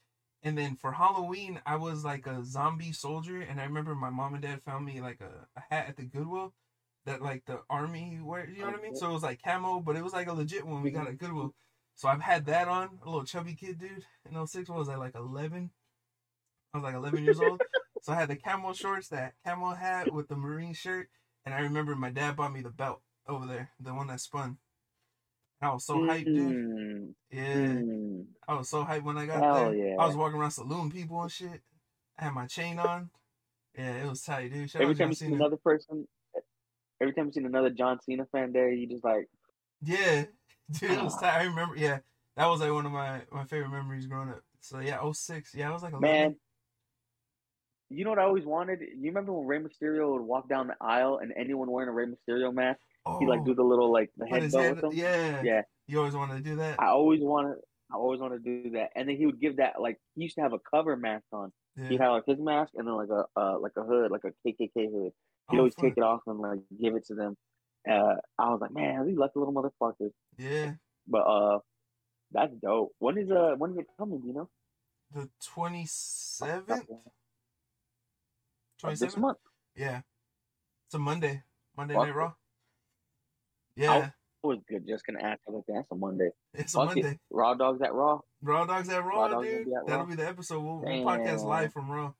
[0.43, 4.33] and then for Halloween I was like a zombie soldier, and I remember my mom
[4.33, 6.53] and dad found me like a, a hat at the Goodwill
[7.05, 8.95] that like the army wear, you know what I mean?
[8.95, 11.13] So it was like camo, but it was like a legit one we got at
[11.13, 11.25] mm-hmm.
[11.25, 11.55] Goodwill.
[11.95, 14.95] So I've had that on, a little chubby kid dude in 06, what was I
[14.95, 15.71] like eleven?
[16.73, 17.61] I was like eleven years old.
[18.03, 21.09] So I had the camo shorts, that camo hat with the marine shirt,
[21.43, 24.59] and I remember my dad bought me the belt over there, the one that spun.
[25.61, 26.55] I was so hyped, dude.
[26.55, 28.25] Mm, Yeah, mm.
[28.47, 29.73] I was so hyped when I got Hell there.
[29.75, 29.95] yeah.
[29.99, 31.61] I was walking around saluting people and shit.
[32.19, 33.09] I had my chain on.
[33.77, 34.69] Yeah, it was tight, dude.
[34.69, 36.07] Shout Every time you see another person,
[37.01, 39.27] every time you see another John Cena fan there, you just like,
[39.83, 40.25] Yeah,
[40.71, 41.39] dude, it was tight.
[41.41, 41.75] I remember.
[41.75, 41.99] Yeah,
[42.35, 44.41] that was like one of my my favorite memories growing up.
[44.59, 45.53] So yeah, 06.
[45.55, 46.01] Yeah, I was like 11.
[46.01, 46.35] man.
[47.89, 48.81] You know what I always wanted?
[48.81, 52.05] You remember when Rey Mysterio would walk down the aisle and anyone wearing a Rey
[52.05, 54.91] Mysterio mask, oh, he like do the little like the his head- with them.
[54.93, 55.61] Yeah, Yeah.
[55.87, 56.79] You always wanted to do that.
[56.81, 57.57] I always wanted,
[57.91, 58.89] I always wanted to do that.
[58.95, 61.51] And then he would give that like he used to have a cover mask on.
[61.77, 61.87] Yeah.
[61.89, 64.31] He had like his mask and then like a uh, like a hood, like a
[64.47, 65.11] KKK hood.
[65.49, 65.85] He'd Oh, always fuck.
[65.85, 67.37] take it off and like give it to them.
[67.89, 70.11] Uh, I was like, man, these lucky little motherfuckers.
[70.37, 70.73] Yeah,
[71.07, 71.59] But uh,
[72.31, 72.91] that's dope.
[72.99, 74.21] When is uh when is it coming?
[74.25, 74.49] You know,
[75.13, 76.69] the 27th.
[78.83, 79.17] Uh, this 27th.
[79.17, 79.37] month.
[79.75, 80.01] Yeah,
[80.87, 81.43] it's a Monday.
[81.77, 82.15] Monday Fuck Night.
[82.15, 82.33] Raw.
[83.77, 83.91] Yeah,
[84.43, 84.85] I was good.
[84.87, 86.29] Just gonna ask like that's a Monday.
[86.53, 87.11] it's a Monday.
[87.11, 87.19] it.
[87.29, 88.19] Raw dogs at Raw.
[88.41, 89.65] Raw Dogs at Raw, Raw dude.
[89.65, 90.09] be at That'll Raw.
[90.09, 90.61] be the episode.
[90.63, 92.11] We'll, we'll podcast live from Raw.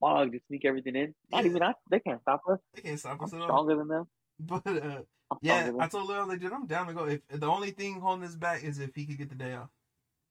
[0.00, 1.14] Fog to sneak everything in.
[1.30, 1.50] Not Yeah.
[1.50, 1.74] even I.
[1.90, 2.58] They can't stop us.
[2.74, 3.46] They can't stop I'm us at all.
[3.46, 4.04] stronger than them.
[4.40, 5.02] But uh,
[5.42, 7.04] yeah, I told Lil like, dude, I'm down to go.
[7.06, 9.70] If the only thing holding us back is if he could get the day off.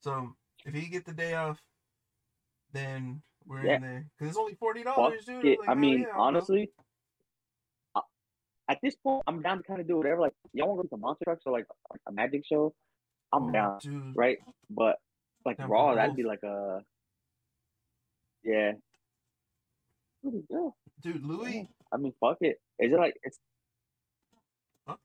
[0.02, 1.60] So if he could get the day off,
[2.74, 3.76] then we're Yeah.
[3.78, 4.06] in there.
[4.20, 5.44] Cause it's only forty dollars, dude.
[5.60, 6.84] Like, I mean, yeah, honestly, I-
[8.70, 10.22] at this point, I'm down to kind of do whatever.
[10.22, 11.66] Like, y'all want to go to monster trucks or like
[12.08, 12.74] a magic show?
[13.34, 14.16] I'm Oh, down, dude.
[14.16, 14.38] right?
[14.70, 14.98] But
[15.46, 16.82] like Raw, that'd be like a
[18.44, 18.74] yeah.
[21.02, 21.68] Dude, Louis.
[21.92, 22.60] I mean, fuck it.
[22.80, 23.38] Is it like it's?
[24.88, 24.96] Huh?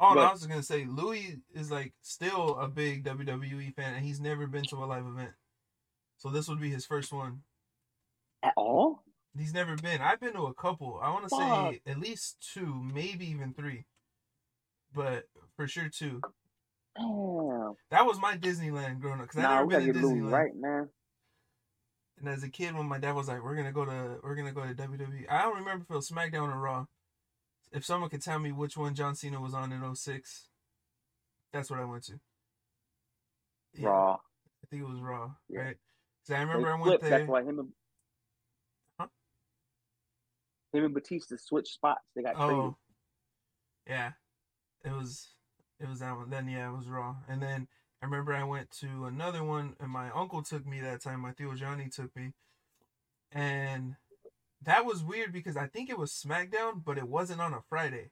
[0.00, 3.94] Oh, no, I was just gonna say Louis is like still a big WWE fan,
[3.94, 5.32] and he's never been to a live event.
[6.18, 7.42] So this would be his first one.
[8.42, 9.03] At all?
[9.36, 10.00] He's never been.
[10.00, 11.00] I've been to a couple.
[11.02, 13.84] I want to say at least two, maybe even three,
[14.94, 15.24] but
[15.56, 16.20] for sure two.
[16.96, 17.74] Damn.
[17.90, 20.30] That was my Disneyland growing up because I Nah, never gotta been to Disneyland.
[20.32, 20.88] right, man.
[22.18, 24.52] And as a kid, when my dad was like, "We're gonna go to, we're gonna
[24.52, 26.86] go to WWE," I don't remember if it was SmackDown or Raw.
[27.72, 30.48] If someone could tell me which one John Cena was on in 06,
[31.52, 32.20] that's what I went to.
[33.72, 34.12] Yeah, Raw.
[34.14, 35.60] I think it was Raw, Yeah.
[35.60, 35.76] right?
[36.22, 37.02] Because I They remember I went flipped.
[37.02, 37.10] there.
[37.18, 37.72] That's why him and?
[40.74, 42.02] Him and Batista switched spots.
[42.14, 42.54] They got traded.
[42.54, 42.76] Oh,
[43.88, 44.12] yeah,
[44.84, 45.28] it was
[45.80, 46.30] it was that one.
[46.30, 47.16] Then yeah, it was Raw.
[47.28, 47.68] And then
[48.02, 51.20] I remember I went to another one, and my uncle took me that time.
[51.20, 52.32] My Theo Johnny took me,
[53.32, 53.96] and
[54.62, 58.10] that was weird because I think it was SmackDown, but it wasn't on a Friday.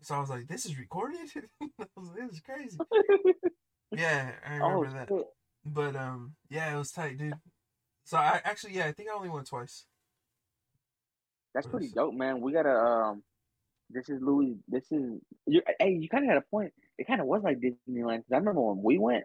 [0.00, 1.28] So I was like, "This is recorded."
[1.96, 2.78] Was this is crazy.
[3.90, 5.24] Yeah, I remember oh, that.
[5.64, 7.34] But um, yeah, it was tight, dude.
[8.04, 9.84] So I actually, yeah, I think I only went twice.
[11.54, 12.40] That's pretty dope, man.
[12.40, 13.22] We gotta um
[13.90, 16.72] this is Louis this is you hey, you kinda had a point.
[16.98, 19.24] It kinda was like Disneyland because I remember when we went,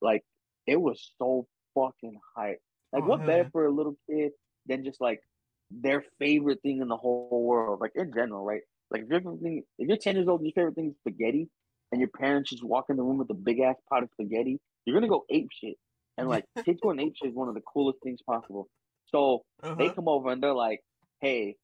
[0.00, 0.24] like
[0.66, 2.60] it was so fucking hype.
[2.92, 4.32] Like Oh, what hell better for a little kid
[4.66, 5.22] than just like
[5.70, 8.62] their favorite thing in the whole world, like in general, right?
[8.90, 11.48] Like if your thing if you're ten years old and your favorite thing is spaghetti,
[11.92, 14.60] and your parents just walk in the room with a big ass pot of spaghetti,
[14.84, 15.76] you're gonna go ape shit.
[16.18, 18.68] And like kids going ape shit is one of the coolest things possible.
[19.06, 19.76] So Uh-huh.
[19.78, 20.80] they come over and they're like,
[21.20, 21.56] "Hey,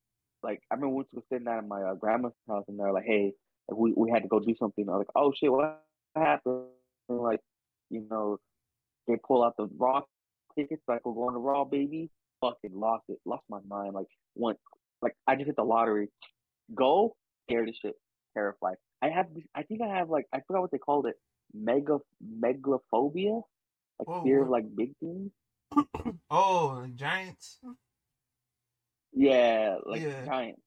[0.43, 2.93] like I remember once we were sitting down at my uh, grandma's house and they're
[2.93, 3.33] like, "Hey,
[3.69, 5.83] like, we we had to go do something." I was like, "Oh shit, what
[6.17, 6.65] happened?"
[7.09, 7.41] And like,
[7.91, 8.39] you know,
[9.07, 10.03] they pull out the raw
[10.59, 12.11] tickets, like we're going to raw, baby.
[12.41, 13.95] Fucking lost it, lost my mind.
[13.95, 14.59] Like once,
[15.03, 16.09] like I just hit the lottery.
[16.75, 17.17] Go
[17.49, 17.95] scared as shit,
[18.35, 18.77] terrified.
[19.03, 21.17] I have, this, I think I have like I forgot what they called it,
[21.53, 23.43] mega megalophobia,
[23.99, 25.31] like Whoa, fear of like big things.
[26.31, 27.59] Oh, like giants.
[29.13, 30.25] Yeah, like Yeah.
[30.25, 30.63] giant.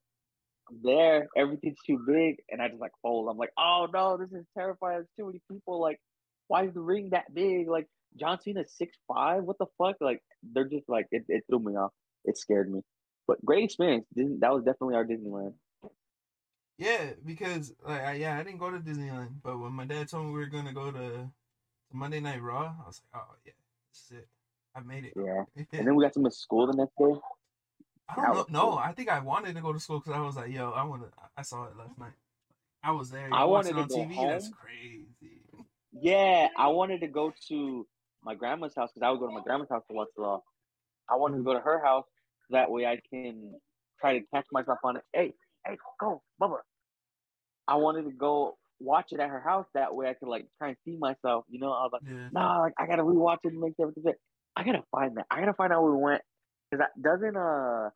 [0.83, 3.27] There, everything's too big, and I just like fold.
[3.29, 4.97] I'm like, oh no, this is terrifying.
[4.97, 5.79] There's too many people.
[5.81, 5.99] Like,
[6.47, 7.67] why is the ring that big?
[7.67, 9.43] Like, John Cena's six five.
[9.43, 9.97] What the fuck?
[9.99, 11.25] Like, they're just like it.
[11.27, 11.91] It threw me off.
[12.25, 12.81] It scared me.
[13.27, 14.05] But great experience.
[14.15, 15.53] Disney, that was definitely our Disneyland.
[16.77, 20.25] Yeah, because like I, yeah, I didn't go to Disneyland, but when my dad told
[20.25, 21.29] me we were gonna go to, to
[21.91, 23.51] Monday Night Raw, I was like, oh yeah,
[23.91, 24.27] this is it.
[24.75, 25.13] I made it.
[25.15, 25.43] Yeah.
[25.73, 27.19] And then we got to at school the next day.
[28.09, 28.31] I don't know.
[28.33, 28.77] was No.
[28.77, 31.03] I think I wanted to go to school because I was like, yo, I want
[31.03, 31.09] to.
[31.37, 32.13] I saw it last night.
[32.83, 33.29] I was there.
[33.31, 34.29] I You watched it wanted on to go TV.
[34.29, 35.41] That's crazy.
[35.93, 37.87] Yeah, I wanted to go to
[38.23, 40.39] my grandma's house because I would go to my grandma's house to watch the Raw.
[41.09, 42.05] I wanted to go to her house
[42.49, 43.53] that way I can
[43.99, 45.03] try to catch myself on it.
[45.13, 45.33] Hey,
[45.65, 46.57] hey, go, Bubba.
[47.67, 50.69] I wanted to go watch it at her house that way I could like try
[50.69, 51.45] and see myself.
[51.49, 52.29] You know, I was like, Yeah.
[52.31, 54.15] nah, like I gotta rewatch it and make sure everything's good.
[54.55, 55.25] I gotta find that.
[55.31, 56.21] I gotta find out where we went
[56.73, 57.89] because that doesn't uh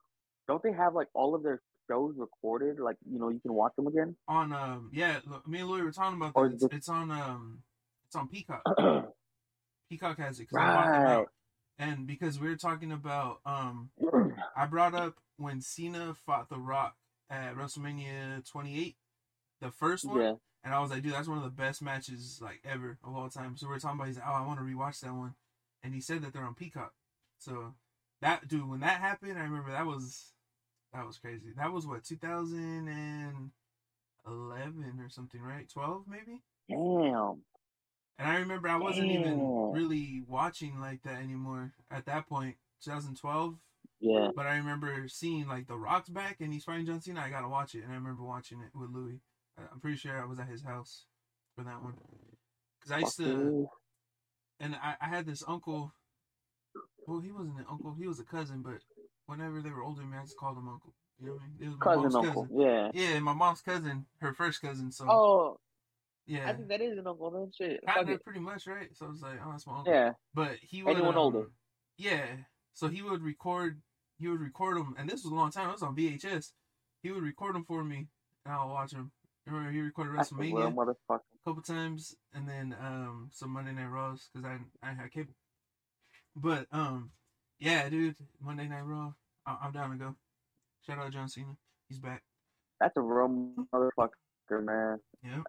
[0.48, 2.80] don't they have like all of their shows recorded?
[2.80, 4.16] Like you know you can watch them again.
[4.28, 7.12] On um, yeah, look, me and Louis were talking about Or It's, it- it's on
[7.12, 7.60] um,
[8.06, 8.62] it's on Peacock.
[9.90, 11.26] Peacock has it because I bought them right.
[11.80, 13.90] And because we were talking about um,
[14.56, 16.96] I brought up when Cena fought The Rock
[17.30, 18.96] at WrestleMania 28,
[19.62, 20.34] the first one, yeah.
[20.64, 23.30] and I was like, dude, that's one of the best matches like ever of all
[23.30, 23.56] time.
[23.58, 25.36] So we are talking about, he's like, oh, I want to rewatch that one,
[25.84, 26.94] and he said that they're on Peacock.
[27.38, 27.76] So
[28.22, 30.34] that dude, when that happened, I remember that was
[30.94, 31.54] that was crazy.
[31.56, 33.52] That was what 2011
[35.00, 35.70] or something, right?
[35.70, 36.42] 12 maybe.
[36.70, 37.44] Damn.
[38.20, 43.56] And I remember I wasn't even really watching like that anymore at that point, 2012.
[44.00, 44.30] Yeah.
[44.36, 47.22] But I remember seeing like The Rock's back and he's fighting John Cena.
[47.22, 49.22] I gotta watch it, and I remember watching it with Louis.
[49.58, 51.06] I'm pretty sure I was at his house
[51.56, 51.94] for that one.
[52.84, 53.68] Cause I used to,
[54.60, 55.94] and I, I had this uncle.
[57.08, 58.62] Well, he wasn't an uncle; he was a cousin.
[58.62, 58.80] But
[59.26, 60.94] whenever they were older than me, I just called him uncle.
[61.20, 61.58] You know what I mean?
[61.62, 62.44] It was my cousin mom's uncle.
[62.44, 62.60] cousin.
[62.60, 62.92] Yeah.
[62.94, 64.92] Yeah, my mom's cousin, her first cousin.
[64.92, 65.60] So Oh,
[66.28, 67.32] yeah, I think that is an uncle.
[67.32, 67.80] Then shit.
[67.88, 68.90] Kind of pretty much right.
[68.94, 69.94] So I was like, oh, that's my uncle.
[69.94, 70.12] Yeah.
[70.36, 71.48] But he would Anyone um, older.
[71.98, 72.26] Yeah.
[72.74, 73.82] So he would record.
[74.20, 75.70] He would record them, and this was a long time.
[75.70, 76.52] It was on VHS.
[77.04, 78.08] He would record them for me,
[78.46, 79.12] and I'll watch them.
[79.46, 83.72] Remember, he recorded That's a real WrestleMania a couple times, and then um some Monday
[83.72, 85.34] Night Raws because I I had cable.
[86.40, 87.10] But um,
[87.60, 89.14] yeah, dude, Monday Night Raw.
[89.46, 90.16] I- I'm down to go.
[90.86, 91.56] Shout out John Cena.
[91.90, 92.22] He's back.
[92.80, 93.28] That's a real
[93.74, 95.00] motherfucker, man.
[95.24, 95.42] Yeah.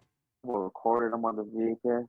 [0.43, 2.07] We recorded him on the VHS.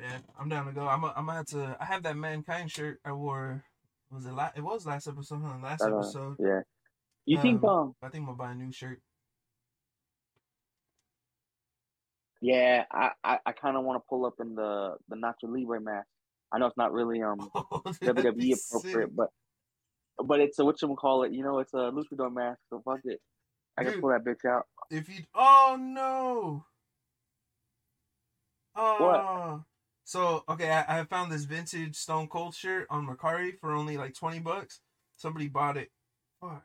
[0.00, 0.86] Yeah, I'm down to go.
[0.86, 1.76] I'm i I'm gonna have to.
[1.80, 3.64] I have that Mankind shirt I wore.
[4.10, 4.32] Was it?
[4.32, 5.58] La- it was last episode, huh?
[5.62, 6.36] Last Uh, episode.
[6.38, 6.60] Yeah.
[7.26, 9.00] You think Um, um I think I'm gonna buy a new shirt.
[12.42, 16.08] Yeah, I I, I kinda wanna pull up in the the Nacho Libre mask.
[16.52, 17.38] I know it's not really um
[18.02, 19.16] That'd WWE appropriate, sick.
[19.16, 19.28] but
[20.22, 23.00] but it's a what you call it, you know, it's a luchador mask, so fuck
[23.04, 23.20] it.
[23.78, 24.66] I can pull that bitch out.
[24.90, 26.66] If you, oh no.
[28.76, 29.62] Oh.
[30.04, 34.14] So okay, I, I found this vintage Stone Cold shirt on Mercari for only like
[34.14, 34.80] twenty bucks.
[35.16, 35.90] Somebody bought it.
[36.40, 36.64] Fuck.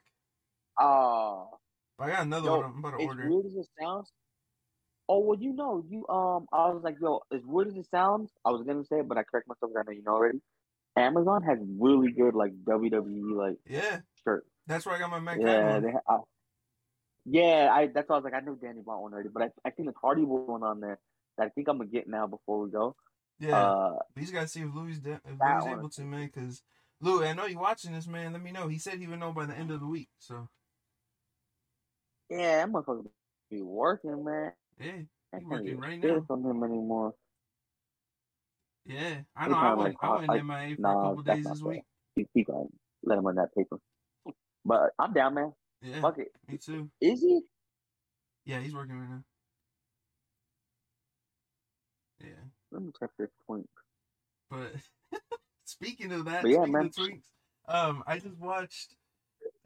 [0.80, 1.50] Oh,
[1.98, 2.66] But I got another Yo, one.
[2.66, 3.30] I'm about to order.
[3.30, 4.12] weird as it sounds.
[5.10, 8.32] Oh well, you know, you um, I was like, yo, as weird as it sounds,
[8.46, 9.72] I was gonna say it, but I correct myself.
[9.78, 10.42] I know you know already.
[10.98, 14.50] Amazon has really good like WWE like Yeah, shirts.
[14.68, 16.18] that's where I got my Mankind Yeah, they I,
[17.26, 19.50] yeah, I that's why I was like, I know Danny bought one already, but I
[19.66, 21.00] I think the Hardy one on there
[21.38, 22.96] that I think I'm gonna get now before we go.
[23.40, 26.28] Yeah, Uh, but he's gotta see if Louis de- if Louis able to, man.
[26.28, 26.64] Because
[27.02, 28.34] Louis, I know you're watching this, man.
[28.34, 28.68] Let me know.
[28.68, 30.10] He said he would know by the end of the week.
[30.20, 30.50] So
[32.30, 33.04] yeah, I'm gonna
[33.50, 34.54] be working, man.
[34.80, 34.92] Yeah,
[35.34, 36.24] I can't working right now.
[36.28, 37.14] from him anymore.
[38.86, 39.22] yeah.
[39.36, 39.56] I know.
[39.56, 39.80] I went.
[39.80, 41.70] like, I went I- MIA for a couple days this fair.
[42.16, 42.28] week.
[42.34, 42.66] He gonna
[43.04, 43.78] let him on that paper.
[44.66, 45.54] But I'm down, man.
[45.82, 46.30] Yeah, Fuck it.
[46.48, 46.90] me too.
[47.00, 47.42] Is he?
[48.46, 49.24] Yeah, he's working right now.
[52.20, 52.30] Yeah,
[52.72, 53.70] Let me check this point.
[54.50, 54.72] but
[55.66, 56.86] speaking of that, But yeah, speaking man.
[56.88, 57.28] of tweaks,
[57.68, 58.96] um, I just watched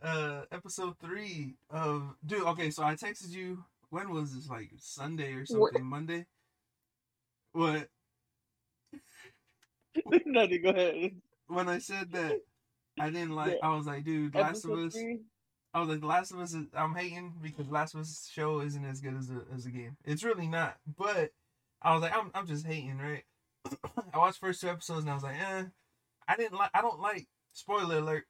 [0.03, 2.43] uh episode three of dude.
[2.43, 4.49] Okay, so I texted you when was this?
[4.49, 5.85] Like Sunday or something?
[5.85, 6.25] Monday.
[7.53, 7.87] What?
[10.25, 10.61] Nothing.
[10.63, 11.11] Go ahead.
[11.47, 12.39] When I said that
[12.99, 14.93] I didn't like, I was like, dude, Last of Episode Us.
[14.93, 15.19] three?
[15.73, 16.53] I was like, Last of Us.
[16.53, 19.69] Is, I'm hating because Last of Us show isn't as good as a as a
[19.69, 19.97] game.
[20.05, 20.77] It's really not.
[20.97, 21.31] But
[21.81, 23.23] I was like, I'm I'm just hating, right?
[24.13, 25.63] I watched first two episodes and I was like, eh.
[26.27, 26.71] I didn't like.
[26.73, 27.27] I don't like.
[27.53, 28.25] Spoiler alert.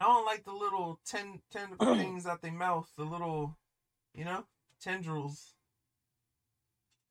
[0.00, 2.88] I don't like the little ten tentacle things out they mouth.
[2.96, 3.56] The little,
[4.18, 4.42] you know,
[4.80, 5.54] tendrils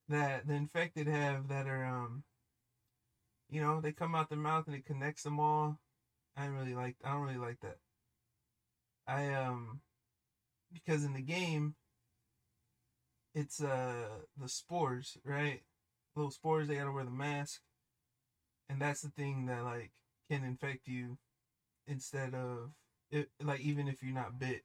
[0.09, 2.23] that the infected have that are um.
[3.49, 5.77] You know, they come out their mouth and it connects them all.
[6.35, 6.95] I don't really like.
[7.03, 7.77] I don't really like that.
[9.07, 9.79] I um
[10.73, 11.73] because in the game
[13.33, 15.61] it's uh the spores, right?
[16.15, 17.61] Little spores they gotta wear the mask.
[18.69, 19.91] And that's the thing that like
[20.29, 21.17] can infect you
[21.87, 22.71] instead of
[23.11, 24.61] it like even if you're not bit.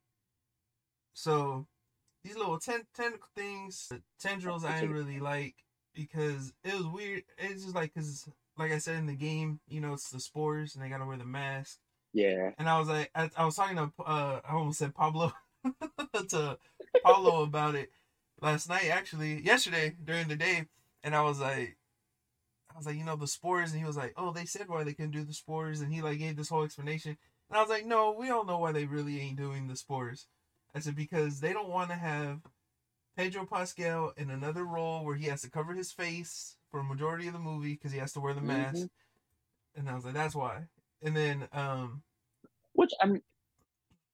[1.15, 1.67] So
[2.25, 5.55] these little ten tentacle things, the tendrils I didn't really like
[5.95, 7.25] because it was weird.
[7.39, 10.75] It's just like cause like I said in the game, you know, it's the spores
[10.75, 11.79] and they gotta wear the mask.
[12.13, 12.51] Yeah.
[12.59, 15.33] And I was like, I, I was talking to, uh, I almost said Pablo,
[16.29, 16.59] to
[17.03, 17.91] Pablo about it
[18.41, 20.67] last night, actually, yesterday during the day.
[21.03, 21.77] And I was like,
[22.73, 23.73] I was like, you know, the spores.
[23.73, 25.81] And he was like, oh, they said why they couldn't do the spores.
[25.81, 27.17] And he like gave this whole explanation.
[27.49, 30.27] And I was like, no, we all know why they really ain't doing the spores.
[30.75, 32.41] I said, because they don't want to have
[33.17, 37.27] Pedro Pascal in another role where he has to cover his face for a majority
[37.27, 38.79] of the movie because he has to wear the mask.
[38.85, 38.89] Mhm.
[39.77, 40.63] And I was like, that's why.
[41.03, 42.03] And then, um,
[42.73, 43.23] Which I mean,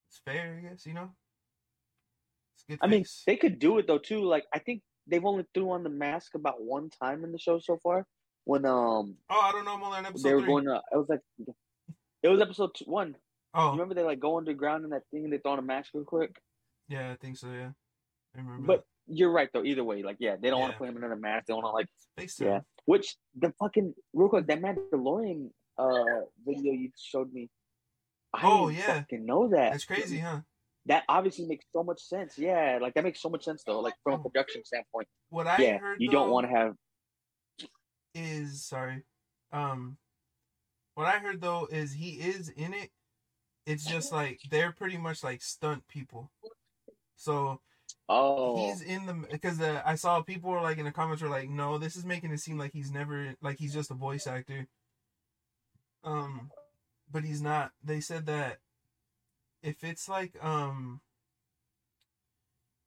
[0.09, 1.11] it's fair, I guess, you know?
[2.81, 4.23] I mean, they could do it though too.
[4.25, 7.59] Like I think they've only threw on the mask about one time in the show
[7.59, 8.07] so far.
[8.45, 9.75] When um oh, I don't know.
[9.75, 10.49] I'm only on episode they were three.
[10.49, 11.21] going to, it was like
[12.23, 13.15] it was episode two, one.
[13.55, 15.91] oh, Remember they like go underground in that thing and they throw on a mask
[15.95, 16.41] real quick.
[16.89, 17.71] Yeah, I think so, yeah.
[18.37, 19.65] I remember But you're right though.
[19.65, 21.47] Either way, like yeah, they don't want to put him in another mask.
[21.47, 21.87] They want to like
[22.17, 22.21] that.
[22.23, 22.51] Face yeah.
[22.51, 22.63] time.
[22.85, 26.05] Which the fucking real quick that Mandalorian uh
[26.47, 27.49] video you showed me.
[28.35, 29.01] I Oh, yeah.
[29.01, 29.73] fucking know that.
[29.73, 30.41] That's crazy, huh?
[30.87, 32.37] That obviously makes so much sense.
[32.39, 33.81] Yeah, like that makes so much sense though.
[33.81, 34.23] Like from a Oh.
[34.29, 35.09] production standpoint.
[35.31, 36.75] What I yeah, heard you don't want to have.
[38.15, 39.03] is sorry.
[39.53, 39.97] Um
[40.95, 42.91] what I heard though is he is in it.
[43.67, 46.31] It's just like they're pretty much like stunt people.
[47.19, 47.61] So
[48.09, 51.29] Oh, he's in the because uh, I saw people were like in the comments were
[51.29, 54.27] like, no, this is making it seem like he's never like he's just a voice
[54.27, 54.67] actor.
[56.05, 56.51] Um,
[57.11, 57.73] but he's not.
[57.85, 58.59] They said that
[59.63, 61.01] if it's like um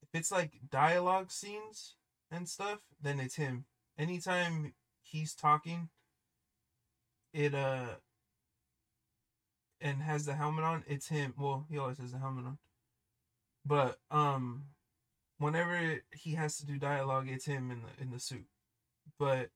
[0.02, 1.96] if it's like dialogue scenes
[2.32, 3.66] and stuff, then it's him.
[3.98, 4.74] Anytime
[5.04, 5.90] he's talking,
[7.34, 7.96] it uh
[9.82, 11.34] and has the helmet on, it's him.
[11.38, 12.58] Well, he always has the helmet on.
[13.66, 14.64] But um
[15.38, 18.46] whenever he has to do dialogue, it's him in the in the suit.
[19.20, 19.50] But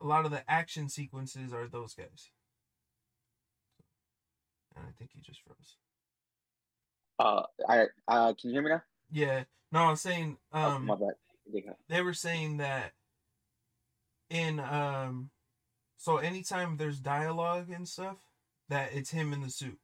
[0.00, 2.30] a lot of the action sequences are those guys.
[4.76, 5.76] And I think he just froze.
[7.18, 8.82] uh, I uh, can you hear me now?
[9.10, 9.44] Yeah.
[9.72, 11.14] No, I'm saying oh, um my bad.
[11.50, 11.72] Yeah.
[11.88, 12.92] they were saying that
[14.30, 15.30] in um
[15.96, 18.16] so anytime there's dialogue and stuff
[18.68, 19.78] that it's him in the suit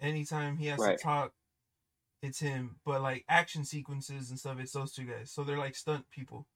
[0.00, 0.98] anytime he has Right.
[0.98, 1.32] to talk
[2.22, 5.74] it's him but like action sequences and stuff it's those two guys so they're like
[5.74, 6.46] stunt people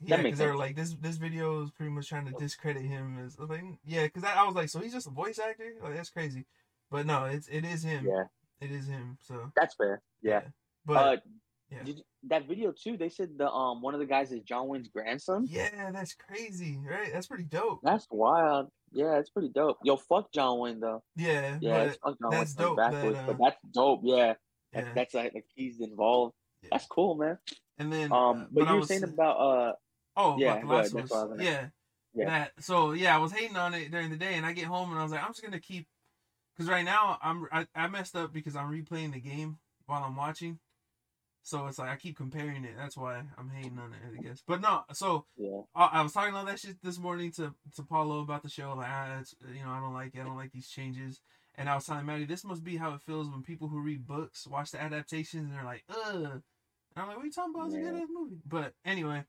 [0.00, 3.38] yeah because they're like this this video is pretty much trying to discredit him as
[3.38, 6.10] like yeah because I, I was like so he's just a voice actor like that's
[6.10, 6.44] crazy
[6.90, 8.24] but no it's it is him Yeah,
[8.60, 10.02] it is him so that's fair.
[10.22, 10.42] Yeah.
[10.84, 11.16] but uh,
[11.70, 11.82] yeah.
[11.84, 12.96] did, that video too.
[12.96, 15.46] They said the um one of the guys is John Wayne's grandson.
[15.48, 18.68] yeah that's crazy right that's pretty dope That's wild.
[18.92, 19.78] Yeah, it's pretty dope.
[19.84, 21.02] Yo, fuck John Wayne though.
[21.16, 24.00] Yeah, Yeah, but fuck John that's Wayne dope backwards, that, but uh, that's dope.
[24.02, 24.34] Yeah,
[24.72, 24.92] that, yeah.
[24.94, 26.34] that's like, like he's involved.
[26.62, 26.68] Yeah.
[26.72, 27.38] That's cool, man.
[27.78, 29.72] and then Um, uh, but you were saying about uh,
[30.16, 31.66] oh yeah, about the go ahead, last that's was Yeah,
[32.14, 32.26] Yeah.
[32.26, 34.90] That so yeah, I was hating on it during the day, and I get home
[34.90, 35.86] and I was like, I'm just gonna keep
[36.56, 40.16] because right now I'm I, I messed up because I'm replaying the game while I'm
[40.16, 40.58] watching,
[41.42, 42.74] so it's like I keep comparing it.
[42.76, 44.42] That's why I'm hating on it, I guess.
[44.46, 47.82] But no, so yeah, I, I was talking all that shit this morning to to
[47.82, 48.74] Paulo about the show.
[48.76, 50.20] Like, ah, it's, you know, I don't like it.
[50.20, 51.20] I don't like these changes.
[51.60, 54.06] And I was telling Maddie, this must be how it feels when people who read
[54.06, 56.14] books watch the adaptations and they're like, ugh.
[56.14, 56.42] And
[56.96, 57.66] I'm like, what are you talking about?
[57.66, 58.38] It's a good ass movie.
[58.46, 59.24] But anyway,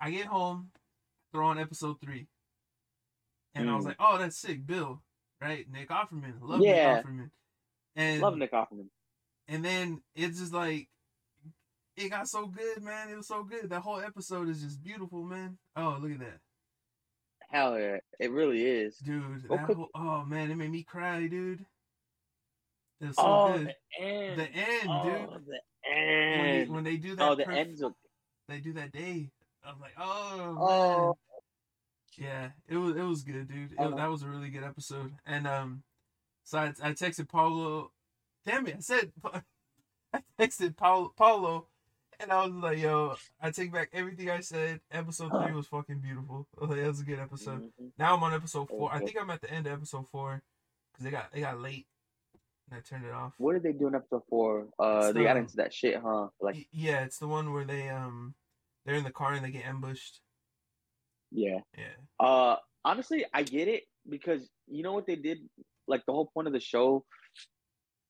[0.00, 0.70] I get home,
[1.32, 2.28] throw on episode three,
[3.54, 3.88] and I was Mm.
[3.88, 5.02] like, oh, that's sick, Bill,
[5.38, 5.70] right?
[5.70, 6.94] Nick Offerman, love Yeah.
[6.96, 7.30] Nick Offerman.
[7.94, 8.88] And love Nick Offerman.
[9.46, 10.88] and then it's just like
[11.96, 13.10] it got so good, man.
[13.10, 13.68] It was so good.
[13.70, 15.58] That whole episode is just beautiful, man.
[15.76, 16.40] Oh, look at that.
[17.50, 18.96] Hell yeah, it really is.
[18.98, 21.64] Dude, Go cook- whole, oh man, it made me cry, dude.
[23.00, 23.74] It was so oh, good.
[23.98, 24.40] the end.
[24.40, 25.46] The end, oh, dude.
[25.46, 27.28] the when they, when they do that.
[27.28, 27.82] Oh, the perf- ends
[28.48, 29.30] They do that day.
[29.64, 30.56] I was like, oh, man.
[30.58, 31.16] Oh.
[32.18, 33.72] Yeah, it was it was good, dude.
[33.72, 33.94] It, Uh-huh.
[33.96, 35.12] that was a really good episode.
[35.26, 35.82] And um,
[36.44, 37.92] so I, I texted Paulo.
[38.46, 38.76] Damn it!
[38.76, 39.12] I said
[40.14, 41.66] I texted Paulo, Paulo,
[42.20, 44.80] and I was like, "Yo, I take back everything I said.
[44.90, 46.46] Episode three was fucking beautiful.
[46.56, 47.90] I was like, that was a good episode." Mhm.
[47.98, 48.92] Now I'm on episode four.
[48.92, 50.42] I think I'm at the end of episode four
[50.92, 51.86] because they got they got late,
[52.70, 53.34] and I turned it off.
[53.38, 54.68] What did they do in episode four?
[54.78, 56.28] Uh, It's they got into that shit, huh?
[56.40, 58.34] Like, yeah, it's the one where they um
[58.84, 60.20] they're in the car and they get ambushed.
[61.30, 61.60] yeah.
[61.76, 61.94] Yeah.
[62.24, 65.38] Uh, honestly, I get it because you know what they did.
[65.88, 67.04] Like the whole point of the show.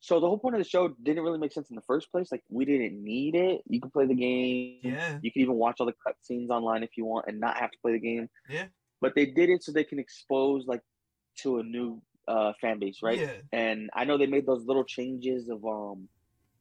[0.06, 2.30] So the whole point of the show didn't really make sense in the first place.
[2.30, 3.62] Like we didn't need it.
[3.68, 4.94] You can play the game.
[4.94, 5.18] Yeah.
[5.20, 7.78] You can even watch all the cutscenes online if you want and not have to
[7.82, 8.30] play the game.
[8.48, 8.68] Yeah.
[9.00, 10.82] But they did it so they can expose like
[11.38, 13.20] to a new uh fan base, right?
[13.20, 13.32] Yeah.
[13.50, 16.08] And I know they made those little changes of um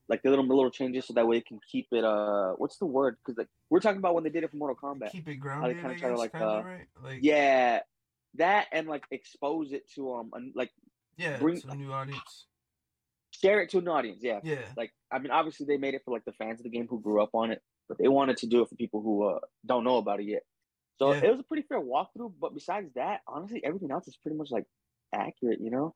[0.08, 2.88] like the little little changes so that way it can keep it uh what's the
[2.88, 3.18] word?
[3.24, 5.12] Because like we're talking about when they did it for Mortal Kombat.
[5.12, 5.80] Keep it grounded.
[5.80, 6.88] kinda try to, like, uh, right?
[7.04, 7.82] Like Yeah,
[8.36, 10.72] that and like expose it to um like
[11.18, 12.48] yeah, bring- to a new audience.
[13.42, 14.20] Share it to an audience.
[14.22, 14.66] Yeah, Yeah.
[14.78, 17.00] like I mean, obviously they made it for like the fans of the game who
[17.02, 19.84] grew up on it, but they wanted to do it for people who uh don't
[19.84, 20.44] know about it yet.
[21.00, 21.26] So Yeah.
[21.26, 22.34] it was a pretty fair walkthrough.
[22.40, 24.66] But besides that, honestly, everything else is pretty much like
[25.14, 25.60] accurate.
[25.62, 25.96] You know,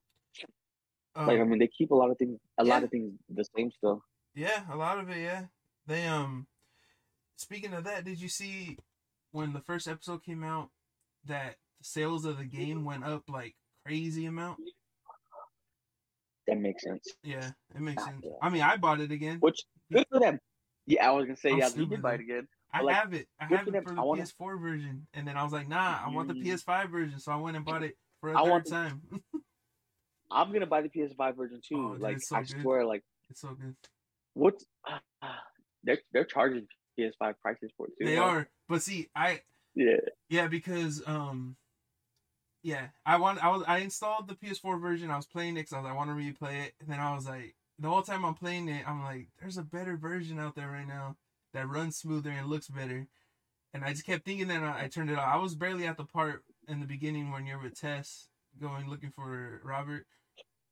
[1.16, 2.74] Um, like I mean, they keep a lot of things, a yeah.
[2.74, 4.04] lot of things the same still.
[4.36, 5.18] Yeah, a lot of it.
[5.22, 5.46] Yeah,
[5.88, 6.48] they um.
[7.38, 8.78] Speaking of that, did you see
[9.32, 10.70] when the first episode came out
[11.26, 14.60] that the sales of the game went up like crazy amount?
[16.50, 17.08] That makes sense.
[17.24, 18.22] Yeah, it makes sense.
[18.24, 18.32] Yeah.
[18.42, 19.38] I mean, I bought it again.
[19.40, 19.60] Which
[19.92, 20.40] good for them.
[20.88, 22.48] Yeah, I was gonna say I'm yeah, you stupid, did buy it again.
[22.74, 23.28] I like, have it.
[23.40, 26.10] I have it for the wanna- PS4 version, and then I was like, nah, I
[26.10, 26.44] want the Mm.
[26.46, 29.02] PS5 version, so I went and bought it for a I third the- time.
[30.32, 31.76] I'm gonna buy the PS5 version too.
[31.78, 32.62] Oh, dude, like so I good.
[32.62, 33.76] swear, like it's so good.
[34.34, 34.66] what's
[35.84, 36.68] they're they're charging
[37.00, 38.06] PS5 prices for it too.
[38.06, 39.42] They are, but see, I
[39.76, 39.98] Yeah.
[40.30, 41.56] Yeah, because um,
[42.64, 45.10] yeah, I want I was I installed the PS4 version.
[45.12, 47.16] I was playing it because I like, I want to replay it, and then I
[47.16, 50.56] was like, the whole time I'm playing it, I'm like, there's a better version out
[50.56, 51.16] there right now
[51.54, 53.08] that runs smoother and looks better,
[53.74, 54.64] and I just kept thinking that.
[54.64, 55.28] I, I turned it off.
[55.34, 58.28] I was barely at the part in the beginning when you're with Tess
[58.60, 60.06] going looking for Robert.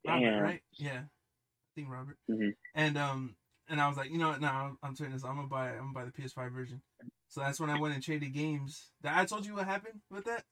[0.06, 0.42] Robert, Damn.
[0.42, 0.62] right?
[0.78, 2.18] Yeah, I think Robert.
[2.30, 2.54] Mhm.
[2.74, 3.36] And um,
[3.68, 4.40] and I was like, you know what?
[4.40, 5.24] Now I'm, I'm turning this.
[5.24, 5.70] I'm gonna buy.
[5.70, 6.82] I'm gonna buy the PS5 version.
[7.28, 8.90] So that's when I went and traded games.
[9.02, 10.44] That I told you what happened with that.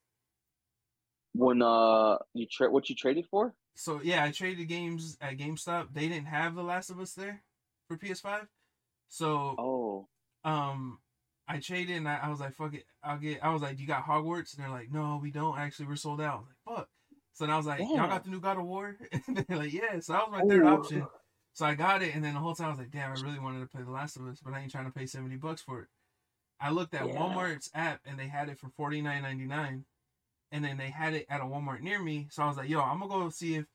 [1.37, 3.55] When uh you trade what you traded for?
[3.74, 5.89] So yeah, I traded games at GameStop.
[5.93, 7.43] They didn't have The Last of Us there
[7.89, 8.47] for PS5.
[9.09, 10.09] So Oh.
[10.45, 10.99] um,
[11.49, 13.45] I traded and I, I was like, fuck it, I'll get.
[13.45, 14.55] I was like, you got Hogwarts?
[14.57, 15.59] And they're like, no, we don't.
[15.59, 16.45] Actually, we're sold out.
[16.66, 16.89] Like, fuck.
[17.34, 18.97] So then I was like, y'all got the new God of War?
[19.28, 20.01] And they're like, yeah.
[20.01, 21.07] So that was my third option.
[21.53, 23.39] So I got it, and then the whole time I was like, damn, I really
[23.39, 25.62] wanted to play The Last of Us, but I ain't trying to pay seventy bucks
[25.62, 25.89] for it.
[26.61, 27.14] I looked at Yeah.
[27.14, 29.84] Walmart's app, and they had it for forty nine ninety nine,
[30.53, 32.28] and then they had it at a Walmart near me.
[32.30, 33.66] So I was like, yo, I'm gonna go see if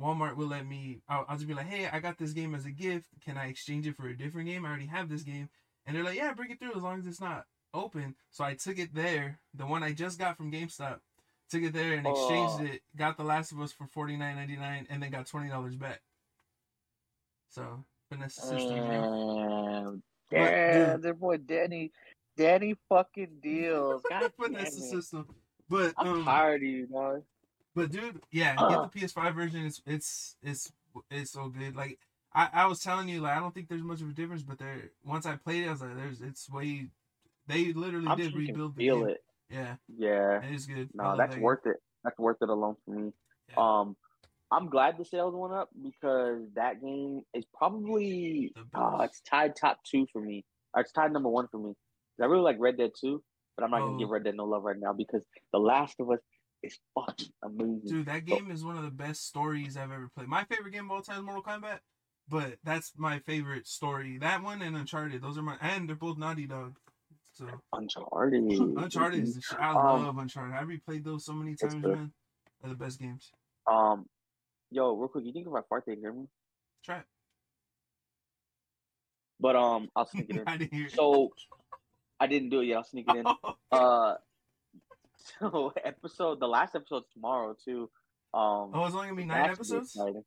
[0.00, 1.00] Walmart will let me.
[1.08, 3.08] I'll, I'll just be like, hey, I got this game as a gift.
[3.24, 4.64] Can I exchange it for a different game?
[4.64, 5.48] I already have this game,
[5.86, 7.44] and they're like, yeah, bring it through as long as it's not
[7.74, 8.14] open.
[8.30, 10.98] So I took it there, the one I just got from GameStop.
[11.50, 12.64] Took it there and exchanged Oh.
[12.64, 12.82] it.
[12.96, 15.74] Got The Last of Us for forty nine ninety nine, and then got twenty dollars
[15.76, 16.00] back.
[17.48, 18.58] So the system.
[18.58, 20.00] Mm,
[20.30, 20.40] bro.
[20.40, 21.92] Yeah, their boy Danny.
[22.36, 24.02] Danny fucking deals.
[24.08, 25.26] God the system.
[25.70, 27.22] But I'm um, tired of you, dog.
[27.74, 28.68] But dude, yeah, Uh.
[28.86, 29.64] get the PS5 version.
[29.64, 30.72] It's it's it's
[31.10, 31.76] it's so good.
[31.76, 31.98] Like
[32.34, 34.58] I, I was telling you, like I don't think there's much of a difference, but
[34.58, 36.88] there once I played it, I was like, there's it's way.
[37.46, 39.08] They literally I'm did sure you can rebuild the feel game.
[39.10, 39.24] it.
[39.50, 40.42] Yeah, Yeah.
[40.42, 40.90] it is good.
[40.94, 41.42] No, that's that game.
[41.42, 41.76] worth it.
[42.04, 43.12] That's worth it alone for me.
[43.48, 43.54] Yeah.
[43.80, 43.96] Um,
[44.52, 49.56] I'm glad the sales went up because that game is probably The uh, it's tied
[49.56, 50.44] top two for me.
[50.74, 51.74] Or it's tied number one for me.
[52.20, 53.22] I really like Red Dead 2,
[53.60, 53.98] but I'm not gonna Oh.
[53.98, 56.20] give Red Dead no love right now because The Last of Us
[56.62, 57.82] is fucking amazing.
[57.86, 60.28] Dude, that game is one of the best stories I've ever played.
[60.28, 61.80] My favorite game of all time is Mortal Kombat,
[62.28, 64.18] but that's my favorite story.
[64.18, 65.22] That one and Uncharted.
[65.22, 66.76] Those are my and they're both Naughty Dog.
[67.32, 68.44] So Uncharted.
[68.78, 69.58] Uncharted is the shit.
[69.60, 70.54] I Um, love Uncharted.
[70.54, 72.12] I replayed those so many times, man.
[72.60, 73.30] They're the best games.
[73.66, 74.06] Um,
[74.70, 76.26] yo, real quick, you think if I fart, they hear me?
[76.84, 77.04] Try it.
[79.38, 80.42] But um, I'll sneak it in.
[80.46, 80.92] I it.
[80.94, 81.30] So
[82.20, 82.76] I didn't do it yet.
[82.76, 83.24] I'll sneak it in.
[83.72, 84.14] Uh,
[85.38, 87.88] so episode, the last episode's tomorrow too.
[88.34, 89.94] Um, Oh, it's only gonna be nine that's gonna be episodes.
[89.96, 90.24] exciting.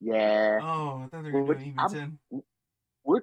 [0.00, 2.42] Yeah, Oh, I thought they were Which doing even ten.
[3.04, 3.20] we're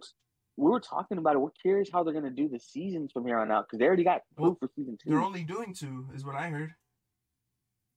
[0.57, 1.39] we were talking about it.
[1.39, 4.03] We're curious how they're gonna do the seasons from here on out because they already
[4.03, 5.09] got Well, for season two.
[5.09, 6.73] They're only doing two, is what I heard.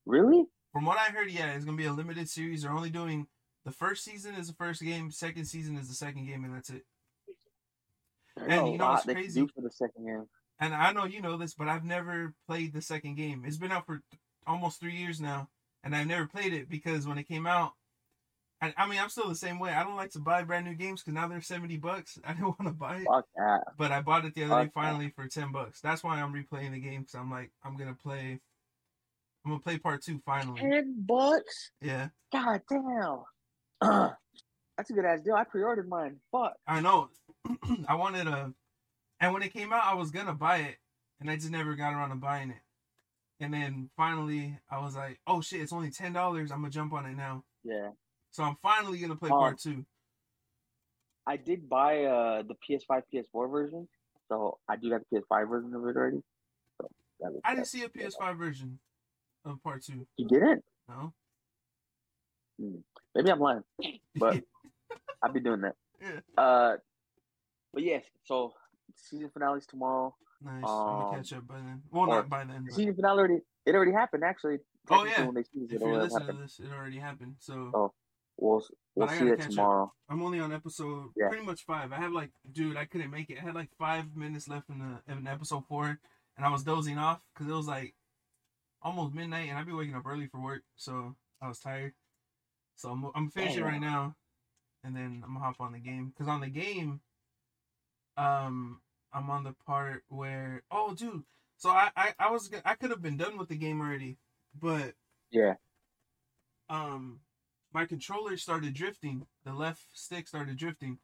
[0.06, 0.44] really?
[0.72, 2.62] From what I heard, yeah, it's gonna be a limited series.
[2.62, 3.26] They're only doing
[3.64, 6.70] the first season is the first game, second season is the second game, and that's
[6.70, 6.84] it.
[8.38, 9.46] There's And you know lot what's they can crazy?
[9.54, 10.24] for the second game.
[10.60, 13.44] And I know you know this, but I've never played the second game.
[13.46, 15.48] It's been out for th- almost three years now,
[15.84, 17.72] and I've never played it because when it came out,
[18.60, 19.70] I, I mean, I'm still the same way.
[19.70, 22.18] I don't like to buy brand new games because now they're seventy bucks.
[22.24, 23.60] I didn't want to buy it, Fuck that.
[23.78, 24.80] but I bought it the other day Fuck that.
[24.80, 25.80] finally for ten bucks.
[25.80, 28.40] That's why I'm replaying the game because I'm like, I'm gonna play.
[29.44, 30.60] I'm gonna play part two finally.
[30.60, 31.70] Ten bucks?
[31.80, 33.22] Yeah, God damn.
[34.76, 35.34] That's a good ass deal.
[35.34, 36.16] I pre-ordered mine.
[36.32, 36.54] Fuck.
[36.66, 37.10] I know.
[37.88, 38.52] I wanted a,
[39.20, 40.76] and when it came out, I was gonna buy it,
[41.20, 42.62] and I just never got around to buying it.
[43.40, 46.50] And then finally, I was like, "Oh shit, it's only ten dollars.
[46.50, 47.90] I'm gonna jump on it now." Yeah.
[48.30, 49.84] So I'm finally gonna play Um, part two.
[51.26, 53.88] I did buy uh the PS5, PS4 version,
[54.28, 56.22] so I do have the PS5 version of it already.
[56.80, 56.88] So
[57.20, 58.78] that was I didn't see a PS5 version
[59.44, 60.06] of part two.
[60.16, 60.64] You didn't?
[60.88, 61.12] No.
[63.14, 63.62] Maybe I'm lying,
[64.16, 64.42] but
[65.22, 65.76] I'll be doing that.
[66.00, 66.20] Yeah.
[66.36, 66.76] Uh,
[67.72, 68.04] but yes.
[68.24, 68.52] So
[68.96, 70.14] season finale's tomorrow.
[70.42, 70.54] nice.
[70.56, 71.82] I'm gonna um, catch up by then.
[71.90, 72.64] Well, not by then.
[72.66, 73.40] But Season finale already.
[73.66, 74.58] It already happened actually.
[74.90, 75.24] Oh, yeah.
[75.26, 77.36] When they see if you're listening to this, it already happened.
[77.40, 77.92] So Oh.
[78.40, 78.64] We'll
[78.94, 79.50] we'll see it catch up.
[79.50, 79.92] tomorrow.
[80.08, 81.28] I'm only on episode Yeah.
[81.28, 81.92] pretty much five.
[81.92, 83.38] I have like, dude, I couldn't make it.
[83.38, 85.98] I had like five minutes left in the in episode four,
[86.36, 87.94] and I was dozing off because it was like
[88.80, 91.94] almost midnight, and I'd be waking up early for work, so I was tired.
[92.76, 93.72] So I'm I'm finishing Damn.
[93.72, 94.14] right now,
[94.84, 97.00] and then I'm gonna hop on the game because on the game,
[98.18, 98.80] um,
[99.12, 101.22] I'm on the part where oh, dude,
[101.56, 104.16] so I I, I was I could have been done with the game already,
[104.60, 104.94] but
[105.30, 105.54] Yeah.
[106.68, 107.20] um
[107.72, 109.26] my controller started drifting.
[109.44, 110.98] The left stick started drifting.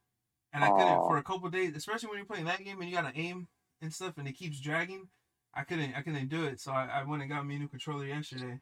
[0.52, 2.96] And I couldn't for a couple days, especially when you're playing that game and you
[2.96, 3.48] gotta aim
[3.82, 5.08] and stuff and it keeps dragging.
[5.52, 6.60] I couldn't I couldn't do it.
[6.60, 8.60] So I, I went and got me a new controller yesterday.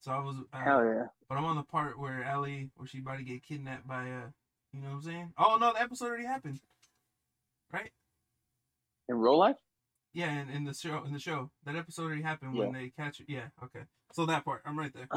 [0.00, 1.06] So I was uh, Hell yeah.
[1.28, 4.30] but I'm on the part where Ellie where she about to get kidnapped by uh
[4.72, 5.32] you know what I'm saying?
[5.38, 6.60] Oh no, the episode already happened.
[7.74, 7.90] Right?
[9.08, 9.56] In real life?
[10.12, 11.50] Yeah, in, in the show in the show.
[11.64, 13.26] That episode already happened when they catch it.
[13.28, 13.80] Yeah, okay.
[14.12, 15.08] So that part, I'm right there.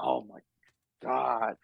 [0.00, 0.40] oh my
[1.02, 1.54] god.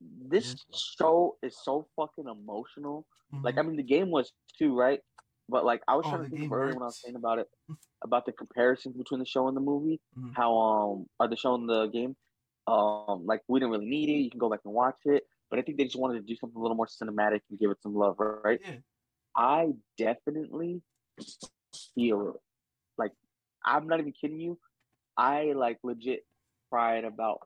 [0.00, 3.06] This show is so fucking emotional.
[3.32, 3.58] Like Mhm.
[3.58, 5.00] I mean the game was too, right?
[5.48, 7.48] But like I was Oh, trying to think earlier when I was saying about it
[8.02, 10.00] about the comparisons between the show and the movie.
[10.18, 10.34] Mhm.
[10.34, 12.16] How um are the show and the game.
[12.66, 15.22] Um like we didn't really need it, you can go back and watch it.
[15.52, 17.70] But I think they just wanted to do something a little more cinematic and give
[17.70, 18.58] it some love, right?
[18.64, 18.76] yeah.
[19.36, 20.80] I definitely
[21.94, 22.40] feel it.
[22.96, 23.12] Like,
[23.62, 24.58] I'm not even kidding you.
[25.14, 26.20] I like legit
[26.70, 27.40] cried about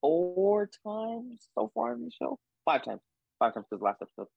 [0.00, 2.38] four times so far in the show.
[2.64, 3.00] Five times.
[3.40, 4.28] Five times because last episode.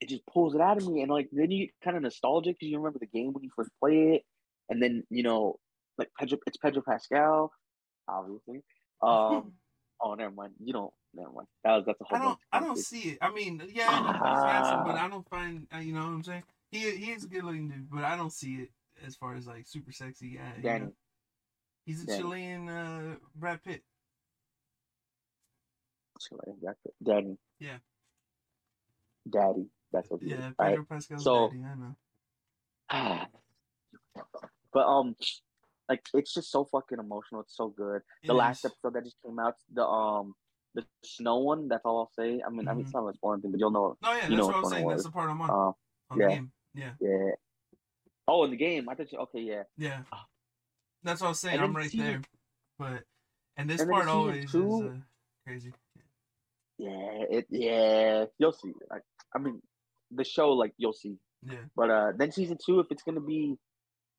[0.00, 2.60] It just pulls it out of me, and like then you get kind of nostalgic
[2.60, 4.22] because you remember the game when you first play it,
[4.68, 5.56] and then you know,
[5.98, 7.50] like Pedro, it's Pedro Pascal,
[8.06, 8.62] obviously.
[9.00, 9.52] Um,
[10.00, 10.54] oh, never mind.
[10.58, 10.92] You don't.
[11.14, 11.46] Never mind.
[11.64, 12.18] That was that's a whole.
[12.18, 12.38] I don't.
[12.52, 13.18] I don't see it.
[13.22, 15.66] I mean, yeah, he- he's handsome, but I don't find.
[15.74, 16.42] uh, You know what I'm saying?
[16.70, 18.70] He he is a good looking dude, but I don't see it
[19.06, 20.52] as far as like super sexy guy.
[20.56, 20.84] you Danny.
[20.86, 20.92] know?
[21.86, 22.18] He's a Danny.
[22.20, 23.82] Chilean uh, Brad Pitt.
[26.20, 26.94] Chilean Brad Pitt.
[27.02, 27.38] Daddy.
[27.58, 27.78] Yeah.
[29.28, 29.66] Daddy.
[29.92, 30.22] That's what.
[30.22, 31.62] Yeah, Pedro Pascal's So- daddy.
[31.64, 33.26] I know.
[34.72, 35.16] but um,
[35.88, 37.40] like it's just so fucking emotional.
[37.42, 38.02] It's so good.
[38.24, 38.72] The It last is.
[38.72, 40.34] episode that just came out, the um,
[40.74, 41.68] the snow one.
[41.68, 42.40] That's all I'll say.
[42.46, 43.04] I mean, I mean, it's Mhm.
[43.04, 43.96] not a spoiling thing, but you'll know.
[44.02, 44.88] No, yeah, you that's know what I which was one it saying.
[44.88, 46.28] That's the part I'm on Uh, on yeah.
[46.28, 46.52] the game.
[46.74, 47.30] Yeah, yeah.
[48.28, 49.18] Oh, in the game, I thought you.
[49.18, 49.62] Okay, yeah.
[49.76, 50.02] yeah.
[51.02, 51.60] That's what I was saying.
[51.60, 52.22] I'm right season- there.
[52.78, 53.04] But
[53.56, 54.96] and this and part always two- is uh,
[55.46, 55.72] crazy.
[56.78, 57.46] Yeah, it.
[57.50, 58.72] Yeah, you'll see.
[58.90, 59.02] Like,
[59.34, 59.60] I mean,
[60.10, 61.18] the show, like you'll see.
[61.42, 63.56] Yeah, But uh, then season two, if it's gonna be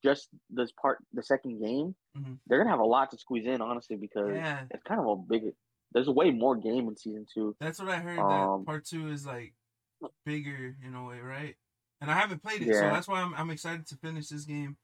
[0.04, 2.40] just this part, the second game, Mhm.
[2.48, 4.66] they're gonna have a lot to squeeze in, honestly, because yeah.
[4.72, 5.54] it's kind of a big.
[5.92, 7.56] There's way more game in season two.
[7.60, 8.20] That's what I heard.
[8.20, 9.54] Um, that part two is like
[10.26, 11.56] bigger in a way, right?
[12.02, 14.78] And I haven't played it, so that's why I'm I'm excited to finish this game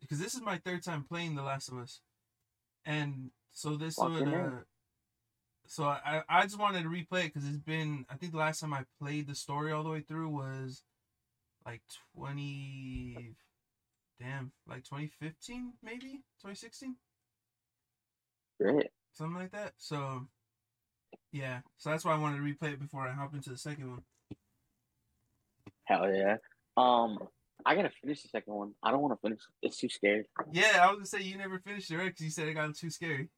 [0.00, 2.00] because this is my third time playing The Last of Us,
[2.84, 4.26] and so this would.
[4.26, 4.50] Uh,
[5.68, 8.60] so I I just wanted to replay it because it's been I think the last
[8.60, 10.82] time I played the story all the way through was
[11.64, 11.82] like
[12.14, 13.34] twenty,
[14.20, 16.96] damn, like 2015 maybe 2016
[18.60, 18.86] Great.
[19.12, 19.72] something like that.
[19.76, 20.28] So
[21.32, 23.90] yeah, so that's why I wanted to replay it before I hop into the second
[23.90, 24.02] one.
[25.84, 26.36] Hell yeah.
[26.76, 27.18] Um,
[27.64, 28.72] I gotta finish the second one.
[28.82, 29.38] I don't want to finish.
[29.62, 29.66] it.
[29.68, 30.24] It's too scary.
[30.52, 32.06] Yeah, I was gonna say you never finished it, right?
[32.06, 33.28] Because you said it got too scary.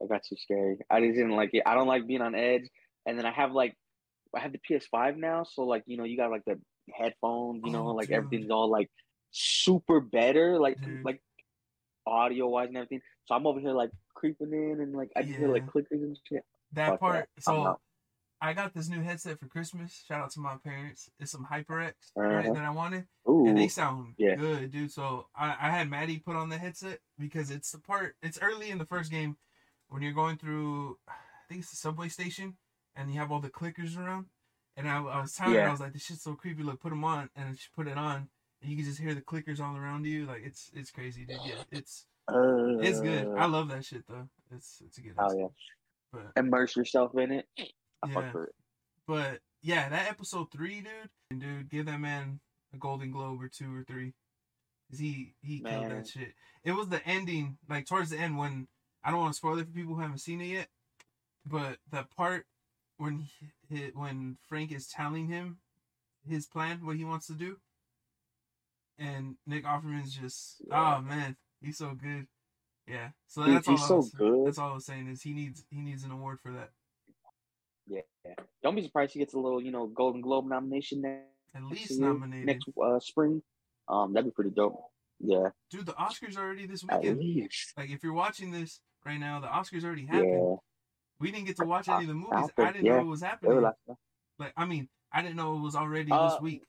[0.00, 0.78] It got too scary.
[0.90, 1.62] I just didn't like it.
[1.66, 2.68] I don't like being on edge.
[3.06, 3.74] And then I have like,
[4.34, 6.60] I have the PS5 now, so like you know you got like the
[6.92, 7.62] headphones.
[7.64, 8.16] You know, Oh, like dude.
[8.16, 8.90] everything's all like
[9.30, 11.04] super better, like Dude.
[11.04, 11.20] like
[12.06, 13.00] audio wise and everything.
[13.26, 16.18] So I'm over here like creeping in and like I just hear like clickers and
[16.28, 16.44] shit.
[16.72, 17.28] That Fuck part.
[17.36, 17.42] that.
[17.44, 17.78] So.
[18.38, 20.04] I got this new headset for Christmas.
[20.06, 21.08] Shout out to my parents.
[21.18, 22.52] It's some HyperX Uh-huh.
[22.52, 24.34] that I wanted, Ooh, and they sound yeah.
[24.34, 24.92] good, dude.
[24.92, 28.14] So I, I had Maddie put on the headset because it's the part.
[28.22, 29.38] It's early in the first game
[29.88, 30.98] when you're going through.
[31.08, 31.14] I
[31.48, 32.58] think it's the subway station,
[32.94, 34.26] and you have all the clickers around.
[34.76, 36.90] And I, I was telling her, I was like, "This shit's so creepy." Look, put
[36.90, 38.28] them on, and she put it on,
[38.60, 40.26] and you can just hear the clickers all around you.
[40.26, 41.38] Like it's it's crazy, dude.
[41.42, 43.28] Yeah, it's uh, it's good.
[43.36, 44.28] I love that shit though.
[44.54, 45.14] It's it's a good.
[45.18, 45.38] Oh headset.
[45.40, 45.48] yeah,
[46.12, 47.46] But immerse yourself in it.
[47.58, 48.14] I Yeah.
[48.14, 48.54] fuck for it.
[49.06, 52.40] But yeah, that episode three, dude, and dude, give that man
[52.74, 54.12] a Golden Globe or two or three,
[54.90, 56.34] cause he he killed that shit.
[56.64, 58.68] It was the ending, like towards the end when
[59.04, 60.68] I don't want to spoil it for people who haven't seen it yet,
[61.44, 62.46] but the part
[62.98, 63.28] when
[63.68, 65.58] he, when Frank is telling him
[66.28, 67.58] his plan, what he wants to do,
[68.98, 70.98] and Nick Offerman's just Yeah.
[70.98, 72.26] oh man, he's so good.
[72.88, 73.74] Yeah, so Dude, that's all.
[73.74, 74.46] he's I so was, good.
[74.46, 76.70] That's all I was saying is he needs he needs an award for that.
[77.88, 78.00] Yeah.
[78.62, 81.90] Don't be surprised he gets a little, you know, Golden Globe nomination next At least
[81.92, 82.46] year, nominated.
[82.46, 83.42] next uh, spring.
[83.88, 84.80] Um, that'd be pretty dope.
[85.20, 87.20] Yeah, Dude, the Oscars already this at weekend.
[87.20, 87.72] least.
[87.76, 90.32] Like, if you're watching this right now, the Oscars already happened.
[90.50, 90.56] Yeah,
[91.20, 92.32] We didn't get to watch any of the movies.
[92.34, 92.96] I Happened, didn't yeah.
[92.96, 93.62] know it was happening.
[94.38, 96.64] Like, I mean, I didn't know it was already Uh, this week.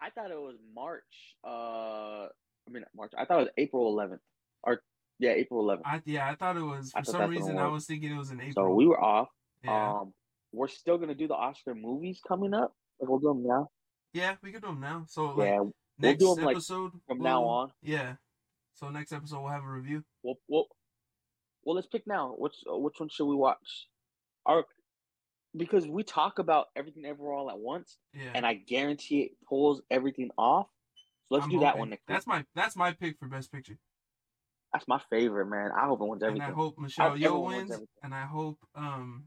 [0.00, 1.02] I thought it was March.
[1.42, 2.28] Uh,
[2.68, 3.12] I mean March.
[3.16, 4.18] I thought it was April 11th.
[4.64, 4.80] Or
[5.18, 5.82] yeah, April 11th.
[5.84, 7.58] I yeah, I thought it was for some that's when it reason.
[7.58, 7.86] I was.
[7.86, 8.66] thinking it was in April.
[8.68, 9.28] So we were off.
[9.64, 10.12] yeah, Um,
[10.52, 12.74] we're still gonna do the Oscar movies coming up.
[13.00, 13.68] Like we'll do them now.
[14.12, 15.04] yeah, we can do them now.
[15.08, 15.60] So like yeah,
[15.98, 17.72] next do 'em, like, episode from now we'll- on.
[17.82, 18.14] Yeah.
[18.74, 20.04] So next episode we'll have a review.
[20.22, 20.66] Well, well,
[21.64, 21.74] well.
[21.76, 22.34] Let's pick now.
[22.38, 23.88] Which uh, which one should we watch?
[24.46, 24.64] Our
[25.56, 28.30] because we talk about everything everywhere all at once, Yeah.
[28.34, 30.68] and I guarantee it pulls everything off.
[31.28, 32.02] So let's I'm do that one next.
[32.08, 32.34] That's week.
[32.36, 33.78] my that's my pick for best picture.
[34.72, 35.70] That's my favorite, man.
[35.76, 36.42] I hope it wins everything.
[36.42, 36.52] And.
[36.52, 37.82] I hope Michelle hope Yeoh wins wins.
[38.02, 39.24] And I hope um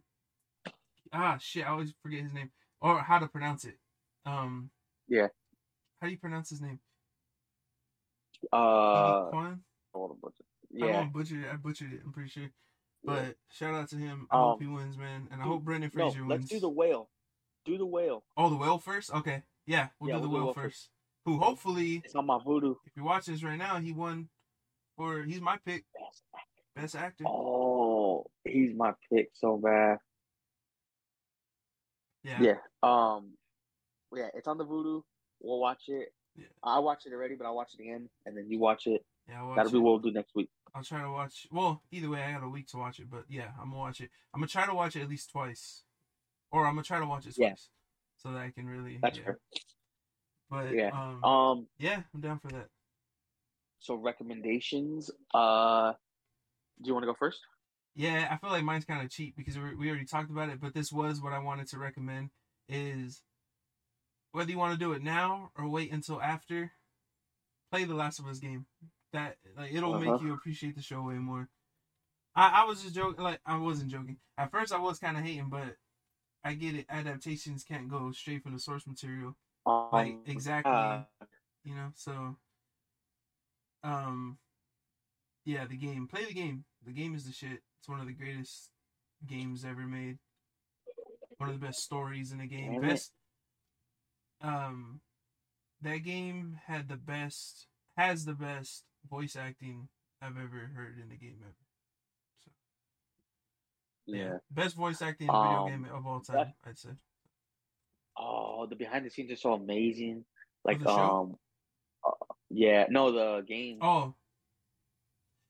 [1.14, 2.52] ah shit, I always forget his name.
[2.82, 3.78] Or how to pronounce it.
[4.26, 4.70] Um
[5.08, 5.28] Yeah.
[6.02, 6.80] How do you pronounce his name?
[8.52, 9.62] uh, Quan?
[9.94, 10.44] hold on, butcher.
[10.76, 10.96] I don't yeah.
[11.00, 11.48] wanna butcher it.
[11.52, 12.50] I butchered it, I'm pretty sure.
[13.04, 13.32] But Yeah.
[13.52, 14.28] shout out to him.
[14.32, 15.28] I hope Um, he wins, man.
[15.32, 17.10] And I hope Brendan No, Fraser let's do the whale.
[17.66, 18.24] Do the whale.
[18.38, 19.12] Oh, the whale first?
[19.14, 19.44] Okay.
[19.68, 20.90] Yeah, we'll Yeah, do the we'll do whale the whale first.
[21.26, 22.76] Who hopefully, It's on my voodoo.
[22.86, 24.28] if you're watching this right now, he won
[24.98, 25.86] for he's my pick,
[26.76, 27.26] best actor.
[27.28, 30.00] Oh, he's my pick so bad.
[32.24, 32.42] Yeah.
[32.42, 32.58] Yeah.
[32.84, 33.34] Um.
[34.16, 35.02] Yeah, it's on the voodoo.
[35.42, 36.14] We'll watch it.
[36.36, 36.46] Yeah.
[36.64, 39.04] I watched it already, but I'll watch it again, and then you watch it.
[39.28, 40.50] Yeah, watch That'll be what we'll do next week.
[40.74, 41.48] I'll try to watch.
[41.52, 43.10] Well, either way, I got a week to watch it.
[43.10, 44.10] But yeah, I'm gonna watch it.
[44.34, 45.84] I'm gonna try to watch it at least twice,
[46.52, 47.50] or I'm gonna try to watch it Yeah.
[47.50, 47.70] twice,
[48.18, 48.98] so that I can really.
[49.02, 49.24] That's yeah.
[49.26, 49.40] fair.
[50.52, 50.92] But Yeah.
[50.92, 51.68] um, Um.
[51.80, 52.68] yeah, I'm down for that.
[53.80, 55.10] So recommendations.
[55.34, 55.94] Uh.
[56.82, 57.40] Do you want to go first?
[57.96, 60.60] Yeah, I feel like mine's kind of cheap because we we already talked about it.
[60.60, 62.30] But this was what I wanted to recommend:
[62.70, 63.22] is
[64.34, 66.72] whether you want to do it now or wait until after.
[67.72, 68.66] Play the Last of Us game.
[69.14, 70.20] That like it'll make Uh-huh.
[70.20, 71.50] you appreciate the show way more.
[72.36, 73.24] I, I was just joking.
[73.24, 74.18] Like I wasn't joking.
[74.38, 75.76] At first, I was kind of hating, but
[76.44, 76.86] I get it.
[76.90, 79.36] Adaptations can't go straight from the source material.
[79.66, 81.04] Um, Like exactly, uh,
[81.64, 81.92] you know.
[81.96, 82.38] So,
[83.84, 84.38] um,
[85.46, 86.08] yeah, the game.
[86.08, 86.66] Play the game.
[86.86, 87.62] The game is the shit.
[87.80, 88.70] It's one of the greatest
[89.28, 90.18] games ever made.
[91.38, 92.82] One of the best stories in the game.
[92.82, 93.12] Best.
[94.42, 95.02] Um,
[95.82, 97.68] that game had the best.
[97.98, 99.90] Has the best voice acting
[100.22, 101.56] I've ever heard in a game ever.
[102.46, 102.52] So
[104.08, 104.38] yeah.
[104.50, 106.54] best voice acting in a video Um, game of all that- time.
[106.66, 106.90] I'd say.
[108.62, 110.24] Oh, the behind the scenes are so amazing.
[110.64, 111.38] Like um.
[112.06, 112.12] uh,
[112.50, 112.86] yeah.
[112.90, 113.80] No, the game.
[113.82, 114.14] Oh,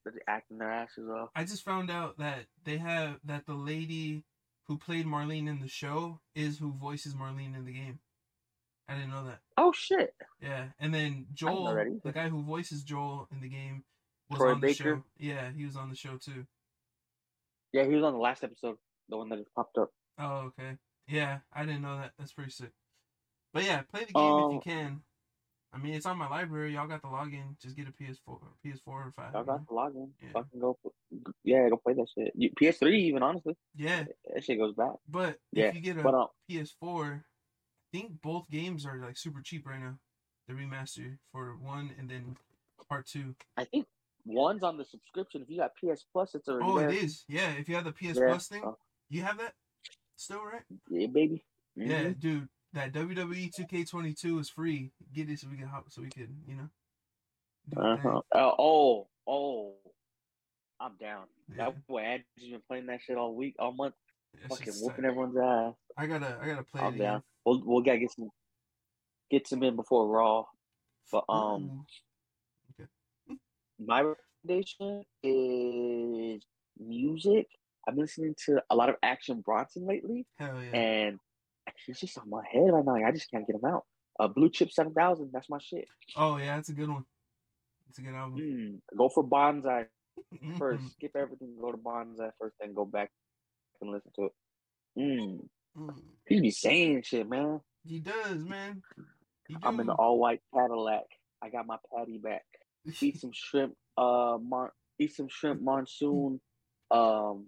[0.06, 1.30] They're acting their asses off.
[1.36, 4.24] I just found out that they have that the lady
[4.68, 8.00] who played Marlene in the show is who voices Marlene in the game.
[8.88, 9.40] I didn't know that.
[9.58, 10.14] Oh shit.
[10.42, 13.84] Yeah, and then Joel, the guy who voices Joel in the game,
[14.30, 14.84] was Troy on the Baker?
[14.84, 15.04] show.
[15.18, 16.46] Yeah, he was on the show too.
[17.74, 18.78] Yeah, he was on the last episode,
[19.10, 19.92] the one that just popped up.
[20.20, 20.78] Oh, okay.
[21.08, 22.12] Yeah, I didn't know that.
[22.18, 22.72] That's pretty sick.
[23.54, 25.04] But yeah, play the game if you Um, can.
[25.74, 26.74] I mean, it's on my library.
[26.74, 27.58] Y'all got the login.
[27.62, 29.34] Just get a PS4, PS4 or five.
[29.34, 30.12] Y'all got the login.
[30.22, 30.30] Yeah.
[30.34, 30.78] Fucking go.
[31.44, 32.34] Yeah, go play that shit.
[32.36, 34.96] You, PS3 even honestly, Yeah, that shit goes back.
[35.08, 39.18] but Yeah, if you get a But um, PS4, I think both games are like
[39.18, 39.98] super cheap right now.
[40.48, 42.36] The remaster for one and then
[42.90, 43.36] part two.
[43.56, 43.86] I think
[44.26, 45.42] one's on the subscription.
[45.42, 46.90] If you got PS Plus, it's already Oh, there.
[46.90, 47.24] it is.
[47.30, 48.28] Yeah, if you have the PS Yeah.
[48.28, 48.78] Plus thing, Oh.
[49.10, 49.54] you have that
[50.18, 50.64] still, right?
[50.90, 51.46] Yeah, baby.
[51.76, 52.20] Yeah, Mhm.
[52.20, 52.50] dude.
[52.74, 54.92] That WWE 2K22 is free.
[55.14, 56.70] Get it so we can hop, so we can, you know.
[57.70, 58.12] do the thing.
[58.12, 58.22] Uh-huh.
[58.34, 59.74] Uh, oh, oh,
[60.80, 61.26] I'm down.
[61.50, 61.66] Yeah.
[61.66, 63.96] That boy Andrew's been playing that shit all week, all month.
[64.34, 65.74] That fucking whooping everyone's ass.
[65.98, 67.08] I gotta, I gotta play I'm down.
[67.08, 67.24] again.
[67.46, 68.30] We'll we'll gotta get some
[69.30, 70.46] get some in before Raw.
[71.12, 71.86] But um,
[73.30, 73.38] Ooh.
[73.86, 74.14] my
[74.46, 76.42] recommendation is
[76.80, 77.48] music.
[77.88, 80.80] I've been listening to a lot of Action Bronson lately, hell yeah.
[80.80, 81.20] and
[81.86, 82.96] he's just on my head right now.
[82.96, 83.86] I just can't get him out.
[84.20, 85.30] Uh, Blue Chip Seven Thousand.
[85.34, 85.86] That's my shit.
[86.16, 87.06] oh yeah, that's a good one.
[87.90, 88.40] It's a good album.
[88.40, 89.86] Mm, go for Bonzai
[90.58, 90.84] first.
[90.94, 91.56] Skip everything.
[91.60, 93.10] Go to Bonzai first, then go back
[93.82, 94.32] and listen to it.
[94.98, 95.48] Mm.
[95.78, 95.96] Mm.
[96.28, 97.62] He be saying shit, man.
[97.84, 98.82] He does, man.
[99.48, 101.04] He I'm in the all white Cadillac.
[101.42, 102.44] I got my patty back.
[103.02, 103.74] Eat some shrimp.
[103.98, 106.40] Uh, mon- eat some shrimp monsoon.
[106.92, 107.48] Um,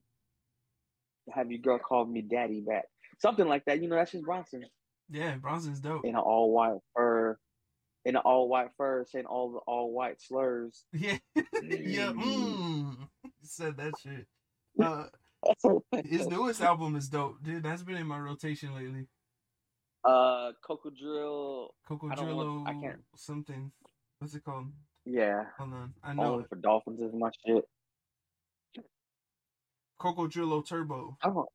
[1.32, 2.86] have your girl call me daddy back.
[3.20, 3.82] Something like that.
[3.82, 4.66] You know, that's just Bronson
[5.10, 6.06] yeah, Bronson's dope.
[6.06, 7.38] in an all white fur.
[8.06, 10.84] In an all white fur, saying all the all white slurs.
[10.94, 12.12] Yeah, yeah.
[12.12, 12.96] Mm.
[13.44, 14.28] Said that shit.
[14.82, 15.06] Uh,
[16.06, 17.64] his newest album is dope, dude.
[17.64, 19.08] That's been in my rotation lately.
[20.04, 21.74] uh, Coco Drill.
[21.88, 23.72] Coco don't I can't- something.
[24.20, 24.68] What's it called?
[25.06, 27.66] Yeah, Hold on, I know only for dolphins is my shit.
[30.00, 31.18] Cocodrillo Turbo.
[31.22, 31.48] I don't.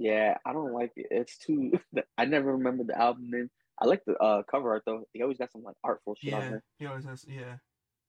[0.00, 1.06] Yeah, I don't like it.
[1.10, 1.72] It's too.
[2.18, 3.50] I never remember the album name.
[3.80, 5.04] I like the uh, cover art though.
[5.12, 6.62] He always got some like artful shit on Yeah, there.
[6.78, 7.24] he always has.
[7.28, 7.56] Yeah,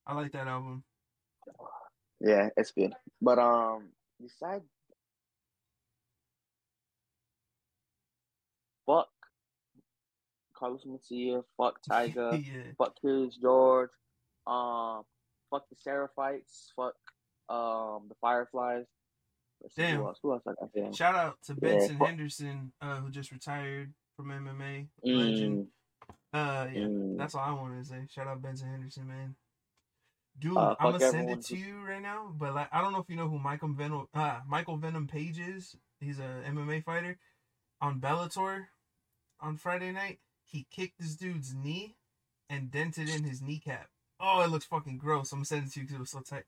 [0.06, 0.84] I like that album.
[2.20, 2.92] Yeah, it's good.
[3.20, 3.88] But um,
[4.20, 4.64] besides,
[8.86, 9.08] fuck
[10.54, 13.90] Carlos Mencia, fuck Tyga, yeah, fuck Curious George,
[14.46, 15.02] um,
[15.50, 16.94] fuck the Seraphites, fuck
[17.48, 18.86] um the Fireflies.
[19.76, 19.98] Damn.
[20.00, 20.18] who else?
[20.22, 24.28] Who else I got shout out to Benson fuck- Henderson, uh, who just retired from
[24.30, 24.88] MMA.
[25.04, 25.66] Legend.
[25.66, 25.68] Mm,
[26.32, 27.18] Uh, yeah, mm.
[27.18, 28.06] that's all I wanted to say.
[28.10, 29.36] Shout out Benson Henderson, man.
[30.38, 33.00] Dude, Uh, I'm gonna send it to you right now, but like I don't know
[33.00, 35.76] if you know who Michael Venom, uh, Michael Venom Page is.
[35.98, 37.18] He's a MMA fighter
[37.80, 38.66] on Bellator
[39.40, 40.20] on Friday night.
[40.44, 41.96] He kicked this dude's knee
[42.48, 43.88] and dented in his kneecap.
[44.18, 45.32] Oh, it looks fucking gross.
[45.32, 46.44] I'm gonna send it to you because it was so tight.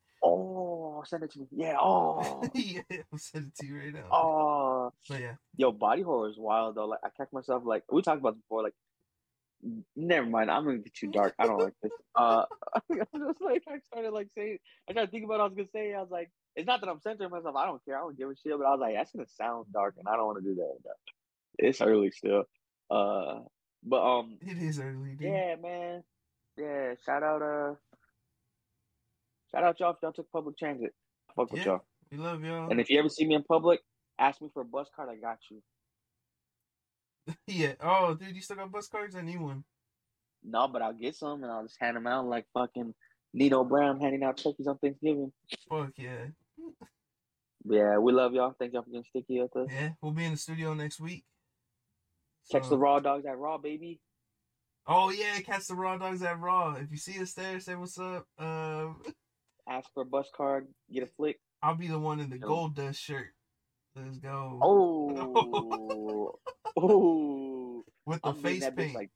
[1.03, 1.46] Oh, send it to me.
[1.50, 1.76] Yeah.
[1.80, 2.42] Oh.
[2.55, 2.82] yeah,
[3.12, 4.07] I'll send it to you right now.
[4.12, 4.92] Oh.
[5.09, 6.86] But yeah, Yo, body horror is wild though.
[6.86, 8.62] Like I catch myself like we talked about this before.
[8.62, 8.74] Like,
[9.96, 10.50] never mind.
[10.50, 11.34] I'm gonna get too dark.
[11.38, 11.92] I don't like this.
[12.14, 12.44] Uh,
[12.90, 14.59] I'm just like I started like saying.
[14.86, 15.94] I tried to think about what I was gonna say.
[15.94, 17.57] I was like, it's not that I'm censoring myself.
[17.57, 17.96] I don't care.
[17.96, 18.53] I don't give a shit.
[18.59, 20.94] But I was like, that's gonna sound dark, and I don't want to do that.
[21.59, 22.44] It's early still.
[22.90, 23.40] Uh,
[23.82, 25.22] but um, it is early, dude.
[25.22, 26.05] yeah, man.
[26.59, 27.74] Yeah, shout out uh,
[29.55, 30.92] shout out y'all if y'all took public transit.
[31.36, 31.84] Fuck with y'all.
[32.11, 32.70] We love y'all.
[32.70, 33.80] And if you ever see me in public,
[34.18, 35.09] ask me for a bus card.
[35.11, 35.62] I got you.
[37.46, 37.72] yeah.
[37.80, 39.14] Oh, dude, you still got bus cards?
[39.14, 39.64] I need one.
[40.44, 42.94] No, but I'll get some and I'll just hand them out like fucking
[43.32, 45.32] Nino Brown handing out turkeys on Thanksgiving.
[45.68, 46.26] Fuck yeah.
[47.64, 48.57] Yeah, we love y'all.
[48.59, 49.68] Thank y'all for getting sticky with us.
[49.70, 51.24] Yeah, we'll be in the studio next week.
[52.50, 54.00] Catch So- the raw dogs at Raw, baby.
[54.84, 56.74] Oh yeah, catch the raw dogs at Raw.
[56.74, 58.26] If you see us there, say what's up.
[58.36, 59.00] Um,
[59.68, 61.38] Ask for a bus card, get a flick.
[61.62, 63.28] I'll be the one in the Goldust shirt.
[63.94, 64.58] Let's go.
[64.62, 66.34] Oh,
[66.76, 68.94] oh, with the I'm face that paint.
[68.94, 69.10] like.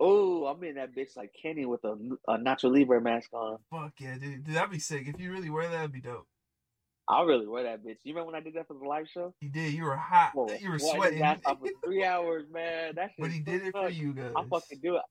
[0.00, 1.96] Oh, I'm in that bitch like Kenny with a,
[2.28, 3.58] a Nacho Libre mask on.
[3.72, 4.44] Fuck yeah, dude.
[4.44, 5.08] Dude, that'd be sick.
[5.08, 6.26] If you really wear that, that'd be dope.
[7.08, 7.96] I'll really wear that bitch.
[8.04, 9.34] You remember when I did that for the live show?
[9.40, 9.72] You did.
[9.72, 10.32] You were hot.
[10.34, 11.18] Whoa, you were sweating sweating.
[11.18, 12.94] his ass off for three hours, man.
[12.96, 14.32] That but he did it for you guys.
[14.36, 15.02] I fucking do it.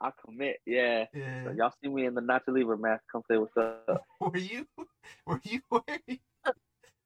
[0.00, 0.56] I commit.
[0.66, 1.06] Yeah.
[1.12, 1.44] Yeah.
[1.44, 3.02] So y'all see me in the Nacho Libre mask.
[3.10, 4.04] Come say what's up.
[4.20, 4.66] Were you?
[5.26, 6.20] Were you wearing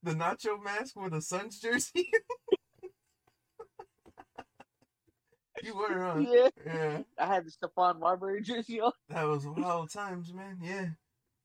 [0.02, 2.10] the nacho mask with a Suns jersey?
[5.62, 6.18] you were, huh?
[6.18, 6.48] Yeah.
[6.66, 6.98] Yeah.
[7.18, 8.92] I had the Stephon Marbury jersey on.
[9.08, 10.58] That was wild times, man.
[10.60, 10.86] Yeah.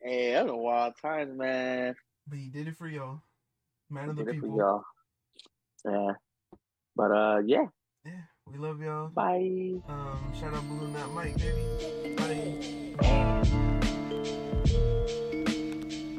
[0.01, 1.95] Hey, that was a wild times, man.
[2.27, 3.21] But he did it for y'all.
[3.89, 4.57] Man of the Did it for people.
[4.57, 4.83] y'all.
[5.85, 6.13] Yeah.
[6.95, 7.41] But uh.
[7.45, 7.67] Yeah.
[8.51, 9.09] We love y'all.
[9.09, 9.81] Bye.
[9.87, 11.63] Um, shout out Blue Not Mike, baby.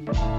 [0.05, 0.35] Bye.